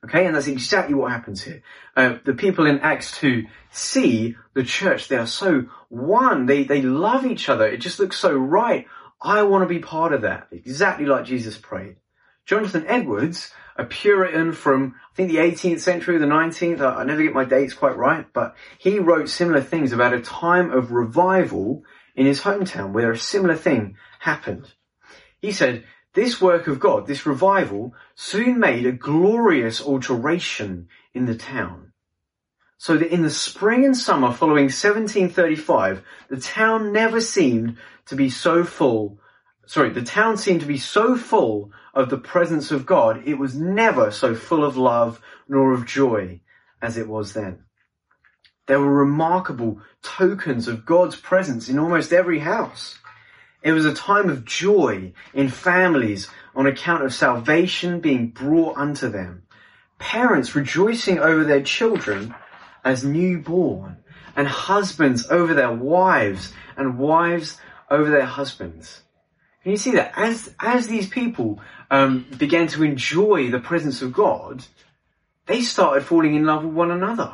Okay, 0.03 0.25
and 0.25 0.35
that's 0.35 0.47
exactly 0.47 0.95
what 0.95 1.11
happens 1.11 1.43
here. 1.43 1.61
Uh, 1.95 2.17
the 2.25 2.33
people 2.33 2.65
in 2.65 2.79
Acts 2.79 3.17
2 3.19 3.45
see 3.69 4.35
the 4.53 4.63
church, 4.63 5.07
they 5.07 5.17
are 5.17 5.27
so 5.27 5.65
one, 5.89 6.47
they, 6.47 6.63
they 6.63 6.81
love 6.81 7.25
each 7.25 7.49
other, 7.49 7.67
it 7.67 7.77
just 7.77 7.99
looks 7.99 8.17
so 8.17 8.33
right. 8.33 8.87
I 9.21 9.43
want 9.43 9.63
to 9.63 9.73
be 9.73 9.79
part 9.79 10.13
of 10.13 10.23
that, 10.23 10.47
exactly 10.51 11.05
like 11.05 11.25
Jesus 11.25 11.57
prayed. 11.57 11.97
Jonathan 12.45 12.85
Edwards, 12.87 13.51
a 13.75 13.85
Puritan 13.85 14.53
from, 14.53 14.95
I 15.11 15.15
think 15.15 15.29
the 15.29 15.37
18th 15.37 15.79
century, 15.79 16.17
the 16.17 16.25
19th, 16.25 16.81
I 16.81 17.03
never 17.03 17.23
get 17.23 17.33
my 17.33 17.45
dates 17.45 17.73
quite 17.73 17.97
right, 17.97 18.25
but 18.33 18.55
he 18.77 18.99
wrote 18.99 19.29
similar 19.29 19.61
things 19.61 19.91
about 19.91 20.13
a 20.13 20.21
time 20.21 20.71
of 20.71 20.91
revival 20.91 21.83
in 22.15 22.25
his 22.25 22.41
hometown 22.41 22.91
where 22.91 23.11
a 23.11 23.17
similar 23.17 23.55
thing 23.55 23.97
happened. 24.19 24.71
He 25.41 25.51
said, 25.51 25.85
this 26.13 26.41
work 26.41 26.67
of 26.67 26.79
God, 26.79 27.07
this 27.07 27.25
revival, 27.25 27.93
soon 28.15 28.59
made 28.59 28.85
a 28.85 28.91
glorious 28.91 29.81
alteration 29.81 30.89
in 31.13 31.25
the 31.25 31.35
town. 31.35 31.93
So 32.77 32.97
that 32.97 33.13
in 33.13 33.21
the 33.21 33.29
spring 33.29 33.85
and 33.85 33.95
summer 33.95 34.33
following 34.33 34.65
1735, 34.65 36.03
the 36.29 36.39
town 36.39 36.91
never 36.91 37.21
seemed 37.21 37.77
to 38.07 38.15
be 38.15 38.29
so 38.29 38.63
full, 38.63 39.19
sorry, 39.67 39.91
the 39.91 40.01
town 40.01 40.35
seemed 40.37 40.61
to 40.61 40.67
be 40.67 40.77
so 40.77 41.15
full 41.15 41.71
of 41.93 42.09
the 42.09 42.17
presence 42.17 42.71
of 42.71 42.85
God, 42.85 43.23
it 43.25 43.37
was 43.37 43.55
never 43.55 44.11
so 44.11 44.35
full 44.35 44.63
of 44.63 44.77
love 44.77 45.21
nor 45.47 45.73
of 45.73 45.85
joy 45.85 46.39
as 46.81 46.97
it 46.97 47.07
was 47.07 47.33
then. 47.33 47.63
There 48.67 48.79
were 48.79 48.93
remarkable 48.93 49.81
tokens 50.01 50.67
of 50.67 50.85
God's 50.85 51.15
presence 51.15 51.67
in 51.67 51.77
almost 51.77 52.13
every 52.13 52.39
house. 52.39 52.99
It 53.63 53.73
was 53.73 53.85
a 53.85 53.93
time 53.93 54.29
of 54.29 54.45
joy 54.45 55.13
in 55.33 55.49
families 55.49 56.29
on 56.55 56.65
account 56.65 57.03
of 57.03 57.13
salvation 57.13 57.99
being 57.99 58.29
brought 58.29 58.77
unto 58.77 59.09
them. 59.09 59.43
Parents 59.99 60.55
rejoicing 60.55 61.19
over 61.19 61.43
their 61.43 61.61
children 61.61 62.33
as 62.83 63.03
newborn 63.03 63.97
and 64.35 64.47
husbands 64.47 65.29
over 65.29 65.53
their 65.53 65.71
wives 65.71 66.53
and 66.77 66.97
wives 66.97 67.57
over 67.89 68.09
their 68.09 68.25
husbands. 68.25 69.01
Can 69.63 69.71
you 69.71 69.77
see 69.77 69.91
that? 69.91 70.13
As, 70.15 70.53
as 70.59 70.87
these 70.87 71.07
people 71.07 71.59
um, 71.91 72.25
began 72.37 72.67
to 72.69 72.83
enjoy 72.83 73.51
the 73.51 73.59
presence 73.59 74.01
of 74.01 74.13
God, 74.13 74.65
they 75.45 75.61
started 75.61 76.03
falling 76.03 76.35
in 76.35 76.45
love 76.45 76.63
with 76.63 76.73
one 76.73 76.91
another. 76.91 77.33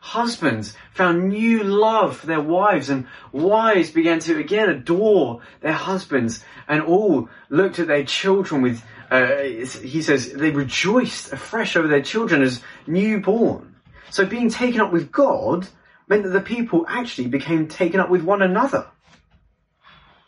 Husbands 0.00 0.74
found 0.92 1.28
new 1.28 1.64
love 1.64 2.18
for 2.18 2.26
their 2.26 2.40
wives 2.40 2.88
and 2.88 3.06
wives 3.32 3.90
began 3.90 4.20
to 4.20 4.38
again 4.38 4.68
adore 4.70 5.40
their 5.60 5.72
husbands 5.72 6.44
and 6.68 6.80
all 6.82 7.28
looked 7.50 7.78
at 7.80 7.88
their 7.88 8.04
children 8.04 8.62
with, 8.62 8.84
uh, 9.10 9.38
he 9.42 10.02
says, 10.02 10.32
they 10.32 10.50
rejoiced 10.50 11.32
afresh 11.32 11.76
over 11.76 11.88
their 11.88 12.02
children 12.02 12.42
as 12.42 12.62
newborn. 12.86 13.74
So 14.10 14.24
being 14.24 14.48
taken 14.48 14.80
up 14.80 14.92
with 14.92 15.10
God 15.10 15.66
meant 16.08 16.22
that 16.22 16.30
the 16.30 16.40
people 16.40 16.86
actually 16.88 17.26
became 17.26 17.66
taken 17.66 17.98
up 17.98 18.08
with 18.08 18.22
one 18.22 18.42
another. 18.42 18.86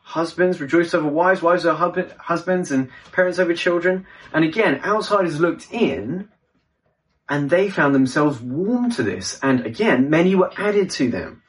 Husbands 0.08 0.58
rejoice 0.58 0.94
over 0.94 1.06
wives, 1.06 1.42
wives 1.42 1.66
over 1.66 2.14
husbands, 2.18 2.70
and 2.70 2.88
parents 3.12 3.38
over 3.38 3.52
children. 3.52 4.06
And 4.32 4.42
again, 4.42 4.80
outsiders 4.82 5.38
looked 5.38 5.70
in 5.70 6.30
and 7.28 7.50
they 7.50 7.68
found 7.68 7.94
themselves 7.94 8.40
warm 8.40 8.90
to 8.92 9.02
this. 9.02 9.38
And 9.42 9.66
again, 9.66 10.08
many 10.08 10.34
were 10.34 10.50
added 10.56 10.88
to 10.92 11.10
them. 11.10 11.42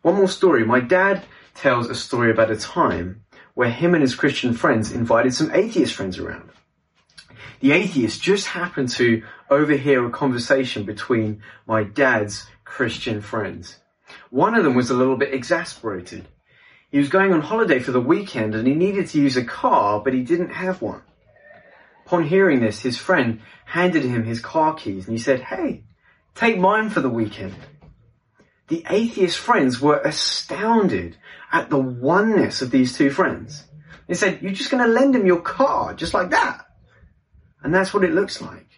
One 0.00 0.14
more 0.14 0.28
story. 0.28 0.64
My 0.64 0.80
dad 0.80 1.24
tells 1.54 1.90
a 1.90 1.94
story 1.94 2.30
about 2.30 2.50
a 2.50 2.56
time 2.56 3.22
where 3.52 3.68
him 3.68 3.92
and 3.92 4.00
his 4.00 4.14
Christian 4.14 4.54
friends 4.54 4.90
invited 4.90 5.34
some 5.34 5.50
atheist 5.52 5.92
friends 5.92 6.18
around. 6.18 6.48
The 7.60 7.72
atheists 7.72 8.18
just 8.18 8.46
happened 8.46 8.88
to 8.92 9.24
overhear 9.50 10.06
a 10.06 10.10
conversation 10.10 10.84
between 10.84 11.42
my 11.66 11.84
dad's 11.84 12.46
Christian 12.64 13.20
friends. 13.20 13.78
One 14.30 14.54
of 14.54 14.64
them 14.64 14.74
was 14.74 14.88
a 14.88 14.94
little 14.94 15.18
bit 15.18 15.34
exasperated. 15.34 16.28
He 16.92 16.98
was 16.98 17.08
going 17.08 17.32
on 17.32 17.40
holiday 17.40 17.78
for 17.78 17.90
the 17.90 18.02
weekend 18.02 18.54
and 18.54 18.68
he 18.68 18.74
needed 18.74 19.08
to 19.08 19.18
use 19.18 19.38
a 19.38 19.44
car, 19.44 20.00
but 20.00 20.12
he 20.12 20.20
didn't 20.20 20.50
have 20.50 20.82
one. 20.82 21.00
Upon 22.04 22.24
hearing 22.24 22.60
this, 22.60 22.82
his 22.82 22.98
friend 22.98 23.40
handed 23.64 24.04
him 24.04 24.24
his 24.24 24.40
car 24.40 24.74
keys 24.74 25.06
and 25.06 25.16
he 25.16 25.22
said, 25.22 25.40
Hey, 25.40 25.84
take 26.34 26.58
mine 26.58 26.90
for 26.90 27.00
the 27.00 27.08
weekend. 27.08 27.54
The 28.68 28.84
atheist 28.90 29.38
friends 29.38 29.80
were 29.80 30.00
astounded 30.00 31.16
at 31.50 31.70
the 31.70 31.78
oneness 31.78 32.60
of 32.60 32.70
these 32.70 32.94
two 32.94 33.10
friends. 33.10 33.64
They 34.06 34.14
said, 34.14 34.42
You're 34.42 34.52
just 34.52 34.70
going 34.70 34.84
to 34.84 34.92
lend 34.92 35.16
him 35.16 35.26
your 35.26 35.40
car 35.40 35.94
just 35.94 36.12
like 36.12 36.28
that. 36.30 36.66
And 37.62 37.74
that's 37.74 37.94
what 37.94 38.04
it 38.04 38.12
looks 38.12 38.42
like. 38.42 38.68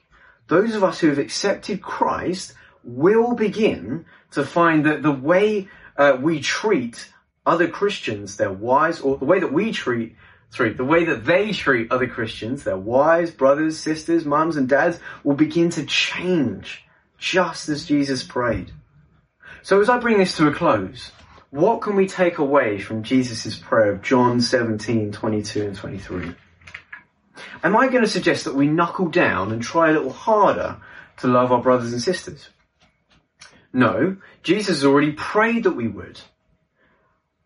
Those 0.46 0.77
of 0.77 0.85
us 0.85 1.00
who 1.00 1.09
have 1.09 1.18
accepted 1.18 1.83
Christ 1.83 2.55
will 2.85 3.35
begin 3.35 4.07
to 4.33 4.44
find 4.44 4.87
that 4.87 5.03
the 5.03 5.11
way 5.11 5.68
uh, 5.96 6.16
we 6.20 6.40
treat 6.40 7.09
other 7.46 7.68
Christians, 7.68 8.37
their 8.37 8.52
wives, 8.52 9.00
or 9.00 9.16
the 9.16 9.24
way 9.24 9.40
that 9.40 9.52
we 9.52 9.72
treat 9.72 10.16
sorry, 10.54 10.72
the 10.72 10.85
way 10.85 11.04
that 11.04 11.24
they 11.24 11.52
treat 11.52 11.90
other 11.90 12.07
Christians, 12.07 12.62
their 12.62 12.76
wives, 12.76 13.33
brothers, 13.33 13.76
sisters, 13.76 14.24
mums 14.24 14.57
and 14.57 14.68
dads, 14.68 15.00
will 15.24 15.35
begin 15.35 15.68
to 15.70 15.85
change, 15.85 16.85
just 17.18 17.68
as 17.68 17.85
Jesus 17.85 18.22
prayed. 18.22 18.70
So 19.62 19.80
as 19.80 19.88
I 19.88 19.98
bring 19.98 20.18
this 20.18 20.37
to 20.37 20.46
a 20.46 20.54
close, 20.54 21.11
what 21.50 21.80
can 21.80 21.96
we 21.96 22.07
take 22.07 22.38
away 22.38 22.78
from 22.78 23.02
Jesus' 23.02 23.59
prayer 23.59 23.90
of 23.92 24.02
John 24.02 24.40
17, 24.40 25.11
22 25.11 25.62
and 25.62 25.76
23? 25.76 26.35
Am 27.64 27.76
I 27.76 27.88
going 27.88 28.04
to 28.04 28.11
suggest 28.11 28.44
that 28.44 28.54
we 28.54 28.68
knuckle 28.68 29.09
down 29.09 29.50
and 29.50 29.61
try 29.62 29.90
a 29.90 29.92
little 29.92 30.12
harder 30.12 30.76
to 31.18 31.26
love 31.26 31.50
our 31.50 31.62
brothers 31.62 31.92
and 31.92 32.02
sisters? 32.02 32.48
No, 33.72 34.18
Jesus 34.44 34.85
already 34.85 35.12
prayed 35.12 35.64
that 35.64 35.72
we 35.72 35.88
would. 35.88 36.20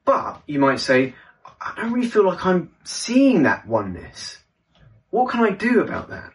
But, 0.09 0.41
you 0.47 0.59
might 0.59 0.81
say, 0.81 1.15
I 1.61 1.75
don't 1.77 1.93
really 1.93 2.09
feel 2.09 2.25
like 2.25 2.47
I'm 2.47 2.71
seeing 2.83 3.43
that 3.43 3.69
oneness. 3.69 4.39
What 5.11 5.31
can 5.31 5.45
I 5.45 5.51
do 5.51 5.83
about 5.83 6.09
that? 6.09 6.33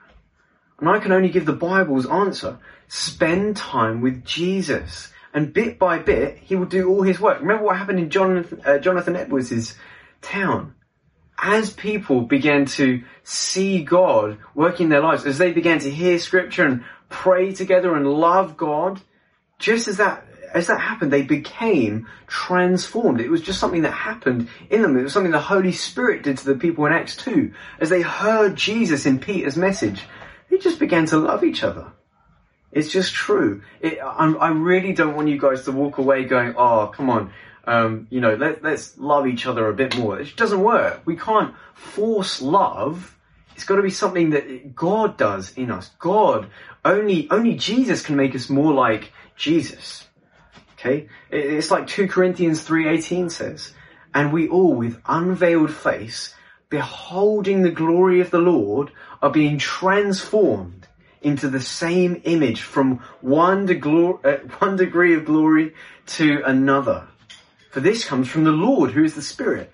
And 0.79 0.87
I 0.87 0.99
can 0.99 1.11
only 1.11 1.29
give 1.29 1.47
the 1.47 1.53
Bible's 1.53 2.05
answer. 2.05 2.59
Spend 2.87 3.57
time 3.57 4.01
with 4.01 4.23
Jesus. 4.23 5.11
And 5.33 5.51
bit 5.51 5.79
by 5.79 5.97
bit, 5.97 6.37
he 6.37 6.55
will 6.55 6.67
do 6.67 6.87
all 6.87 7.01
his 7.01 7.19
work. 7.19 7.39
Remember 7.39 7.63
what 7.63 7.77
happened 7.77 7.97
in 7.97 8.11
Jonathan, 8.11 8.61
uh, 8.63 8.77
Jonathan 8.77 9.15
Edwards' 9.15 9.75
town? 10.21 10.75
As 11.39 11.73
people 11.73 12.21
began 12.21 12.67
to 12.77 13.01
see 13.23 13.83
God 13.83 14.37
working 14.53 14.89
their 14.89 15.01
lives, 15.01 15.25
as 15.25 15.39
they 15.39 15.51
began 15.51 15.79
to 15.79 15.89
hear 15.89 16.19
scripture 16.19 16.67
and 16.67 16.83
pray 17.09 17.53
together 17.53 17.95
and 17.95 18.05
love 18.05 18.55
God, 18.55 19.01
just 19.57 19.87
as 19.87 19.97
that 19.97 20.27
as 20.53 20.67
that 20.67 20.79
happened, 20.79 21.11
they 21.11 21.23
became 21.23 22.07
transformed. 22.27 23.19
It 23.19 23.29
was 23.29 23.41
just 23.41 23.59
something 23.59 23.81
that 23.81 23.91
happened 23.91 24.49
in 24.69 24.83
them. 24.83 24.95
It 24.97 25.03
was 25.03 25.13
something 25.13 25.31
the 25.31 25.39
Holy 25.39 25.71
Spirit 25.71 26.21
did 26.21 26.37
to 26.37 26.45
the 26.45 26.55
people 26.55 26.85
in 26.85 26.93
Acts 26.93 27.15
2. 27.17 27.51
As 27.79 27.89
they 27.89 28.03
heard 28.03 28.55
Jesus 28.55 29.07
in 29.07 29.19
Peter's 29.19 29.57
message, 29.57 30.03
they 30.49 30.59
just 30.59 30.79
began 30.79 31.07
to 31.07 31.17
love 31.17 31.43
each 31.43 31.63
other. 31.63 31.91
It's 32.71 32.89
just 32.89 33.13
true. 33.13 33.63
It, 33.81 33.99
i 33.99 34.49
really 34.49 34.93
don't 34.93 35.15
want 35.15 35.27
you 35.27 35.39
guys 35.39 35.63
to 35.65 35.71
walk 35.71 35.97
away 35.97 36.25
going, 36.25 36.53
oh, 36.55 36.87
come 36.87 37.09
on, 37.09 37.33
um, 37.65 38.07
you 38.11 38.21
know, 38.21 38.35
let, 38.35 38.63
let's 38.63 38.97
love 38.97 39.25
each 39.25 39.47
other 39.47 39.67
a 39.67 39.73
bit 39.73 39.97
more. 39.97 40.19
It 40.19 40.35
doesn't 40.35 40.61
work. 40.61 41.01
We 41.05 41.15
can't 41.15 41.55
force 41.73 42.41
love. 42.41 43.17
It's 43.55 43.63
got 43.63 43.77
to 43.77 43.83
be 43.83 43.89
something 43.89 44.31
that 44.31 44.75
God 44.75 45.17
does 45.17 45.53
in 45.53 45.71
us. 45.71 45.91
God, 45.99 46.49
only, 46.85 47.27
only 47.31 47.55
Jesus 47.55 48.03
can 48.03 48.15
make 48.15 48.35
us 48.35 48.49
more 48.49 48.73
like 48.73 49.11
Jesus. 49.35 50.05
Okay? 50.83 51.07
It's 51.31 51.71
like 51.71 51.87
2 51.87 52.07
Corinthians 52.07 52.67
3.18 52.67 53.31
says, 53.31 53.73
and 54.13 54.33
we 54.33 54.49
all 54.49 54.73
with 54.73 55.01
unveiled 55.05 55.73
face, 55.73 56.35
beholding 56.69 57.61
the 57.61 57.71
glory 57.71 58.19
of 58.19 58.31
the 58.31 58.39
Lord, 58.39 58.91
are 59.21 59.31
being 59.31 59.57
transformed 59.57 60.87
into 61.21 61.49
the 61.49 61.61
same 61.61 62.21
image 62.25 62.63
from 62.63 62.97
one, 63.21 63.69
uh, 63.69 64.37
one 64.59 64.75
degree 64.75 65.15
of 65.15 65.25
glory 65.25 65.73
to 66.05 66.43
another. 66.45 67.07
For 67.71 67.79
this 67.79 68.03
comes 68.03 68.27
from 68.27 68.43
the 68.43 68.51
Lord 68.51 68.91
who 68.91 69.05
is 69.05 69.15
the 69.15 69.21
Spirit. 69.21 69.71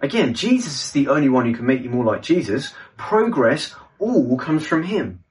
Again, 0.00 0.32
Jesus 0.32 0.86
is 0.86 0.92
the 0.92 1.08
only 1.08 1.28
one 1.28 1.44
who 1.44 1.54
can 1.54 1.66
make 1.66 1.82
you 1.82 1.90
more 1.90 2.04
like 2.04 2.22
Jesus. 2.22 2.72
Progress 2.96 3.74
all 3.98 4.38
comes 4.38 4.66
from 4.66 4.84
Him. 4.84 5.22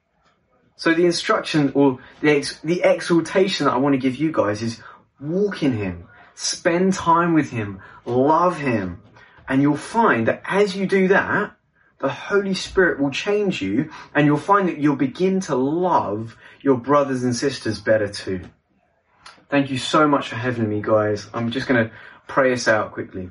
So 0.77 0.93
the 0.93 1.05
instruction 1.05 1.71
or 1.73 1.99
the, 2.21 2.37
ex- 2.37 2.59
the 2.61 2.83
exhortation 2.83 3.65
that 3.65 3.73
I 3.73 3.77
want 3.77 3.93
to 3.93 3.99
give 3.99 4.15
you 4.15 4.31
guys 4.31 4.61
is 4.61 4.81
walk 5.19 5.63
in 5.63 5.73
Him, 5.73 6.07
spend 6.35 6.93
time 6.93 7.33
with 7.33 7.49
Him, 7.49 7.81
love 8.05 8.57
Him, 8.57 9.01
and 9.49 9.61
you'll 9.61 9.75
find 9.75 10.27
that 10.27 10.43
as 10.45 10.75
you 10.75 10.85
do 10.85 11.07
that, 11.09 11.55
the 11.99 12.09
Holy 12.09 12.53
Spirit 12.53 12.99
will 12.99 13.09
change 13.09 13.59
you 13.59 13.91
and 14.13 14.27
you'll 14.27 14.37
find 14.37 14.69
that 14.69 14.77
you'll 14.77 14.95
begin 14.95 15.39
to 15.41 15.55
love 15.55 16.37
your 16.61 16.77
brothers 16.77 17.23
and 17.23 17.35
sisters 17.35 17.79
better 17.79 18.07
too. 18.07 18.41
Thank 19.49 19.71
you 19.71 19.79
so 19.79 20.07
much 20.07 20.29
for 20.29 20.35
having 20.35 20.69
me 20.69 20.81
guys. 20.81 21.27
I'm 21.33 21.49
just 21.49 21.67
going 21.67 21.87
to 21.87 21.91
pray 22.27 22.53
us 22.53 22.67
out 22.67 22.91
quickly. 22.91 23.29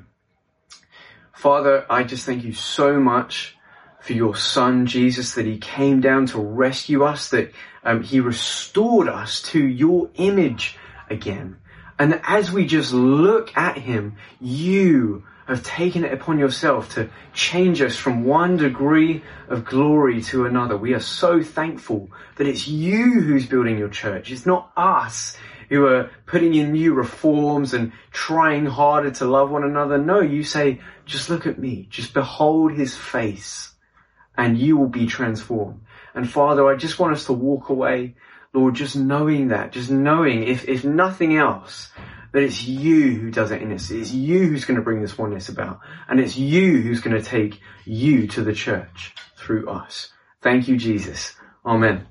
Father, 1.33 1.85
I 1.89 2.03
just 2.03 2.25
thank 2.25 2.43
you 2.43 2.51
so 2.53 2.99
much 2.99 3.56
for 3.99 4.13
your 4.13 4.35
son 4.35 4.85
Jesus 4.85 5.33
that 5.35 5.45
he 5.45 5.57
came 5.57 6.01
down 6.01 6.27
to 6.27 6.39
rescue 6.39 7.03
us, 7.03 7.29
that 7.31 7.51
um, 7.83 8.03
he 8.03 8.19
restored 8.19 9.07
us 9.07 9.41
to 9.43 9.59
your 9.59 10.09
image 10.15 10.77
again. 11.09 11.57
And 11.99 12.21
as 12.23 12.51
we 12.51 12.65
just 12.65 12.93
look 12.93 13.55
at 13.57 13.77
him, 13.77 14.17
you 14.39 15.23
have 15.47 15.63
taken 15.63 16.03
it 16.03 16.13
upon 16.13 16.37
yourself 16.37 16.93
to 16.95 17.09
change 17.33 17.81
us 17.81 17.95
from 17.95 18.25
one 18.25 18.57
degree 18.57 19.23
of 19.47 19.65
glory 19.65 20.21
to 20.21 20.45
another. 20.45 20.75
We 20.77 20.93
are 20.93 20.99
so 20.99 21.41
thankful 21.41 22.09
that 22.35 22.47
it's 22.47 22.67
you 22.67 23.21
who's 23.21 23.45
building 23.45 23.77
your 23.77 23.89
church. 23.89 24.29
It's 24.29 24.45
not 24.45 24.71
us 24.75 25.37
who 25.69 25.85
are 25.85 26.11
putting 26.25 26.53
in 26.53 26.73
new 26.73 26.93
reforms 26.93 27.73
and 27.73 27.93
trying 28.11 28.65
harder 28.65 29.11
to 29.11 29.25
love 29.25 29.49
one 29.49 29.63
another. 29.63 29.97
No, 29.97 30.19
you 30.19 30.43
say, 30.43 30.81
just 31.05 31.29
look 31.29 31.47
at 31.47 31.57
me, 31.57 31.87
just 31.89 32.13
behold 32.13 32.73
his 32.73 32.95
face 32.95 33.73
and 34.37 34.57
you 34.57 34.77
will 34.77 34.89
be 34.89 35.07
transformed. 35.07 35.81
And 36.13 36.29
Father, 36.29 36.67
I 36.67 36.75
just 36.75 36.99
want 36.99 37.13
us 37.13 37.25
to 37.25 37.33
walk 37.33 37.69
away, 37.69 38.15
Lord, 38.53 38.75
just 38.75 38.95
knowing 38.95 39.49
that, 39.49 39.71
just 39.71 39.89
knowing 39.89 40.43
if, 40.43 40.67
if 40.67 40.83
nothing 40.83 41.35
else, 41.35 41.91
that 42.31 42.43
it's 42.43 42.63
you 42.63 43.15
who 43.15 43.31
does 43.31 43.51
it 43.51 43.61
in 43.61 43.71
us. 43.71 43.89
It's 43.89 44.11
you 44.11 44.47
who's 44.47 44.65
going 44.65 44.77
to 44.77 44.83
bring 44.83 45.01
this 45.01 45.17
oneness 45.17 45.49
about. 45.49 45.79
And 46.07 46.19
it's 46.19 46.37
you 46.37 46.81
who's 46.81 47.01
going 47.01 47.15
to 47.15 47.27
take 47.27 47.59
you 47.85 48.27
to 48.27 48.43
the 48.43 48.53
church 48.53 49.15
through 49.37 49.69
us. 49.69 50.11
Thank 50.41 50.67
you, 50.67 50.77
Jesus. 50.77 51.33
Amen. 51.65 52.07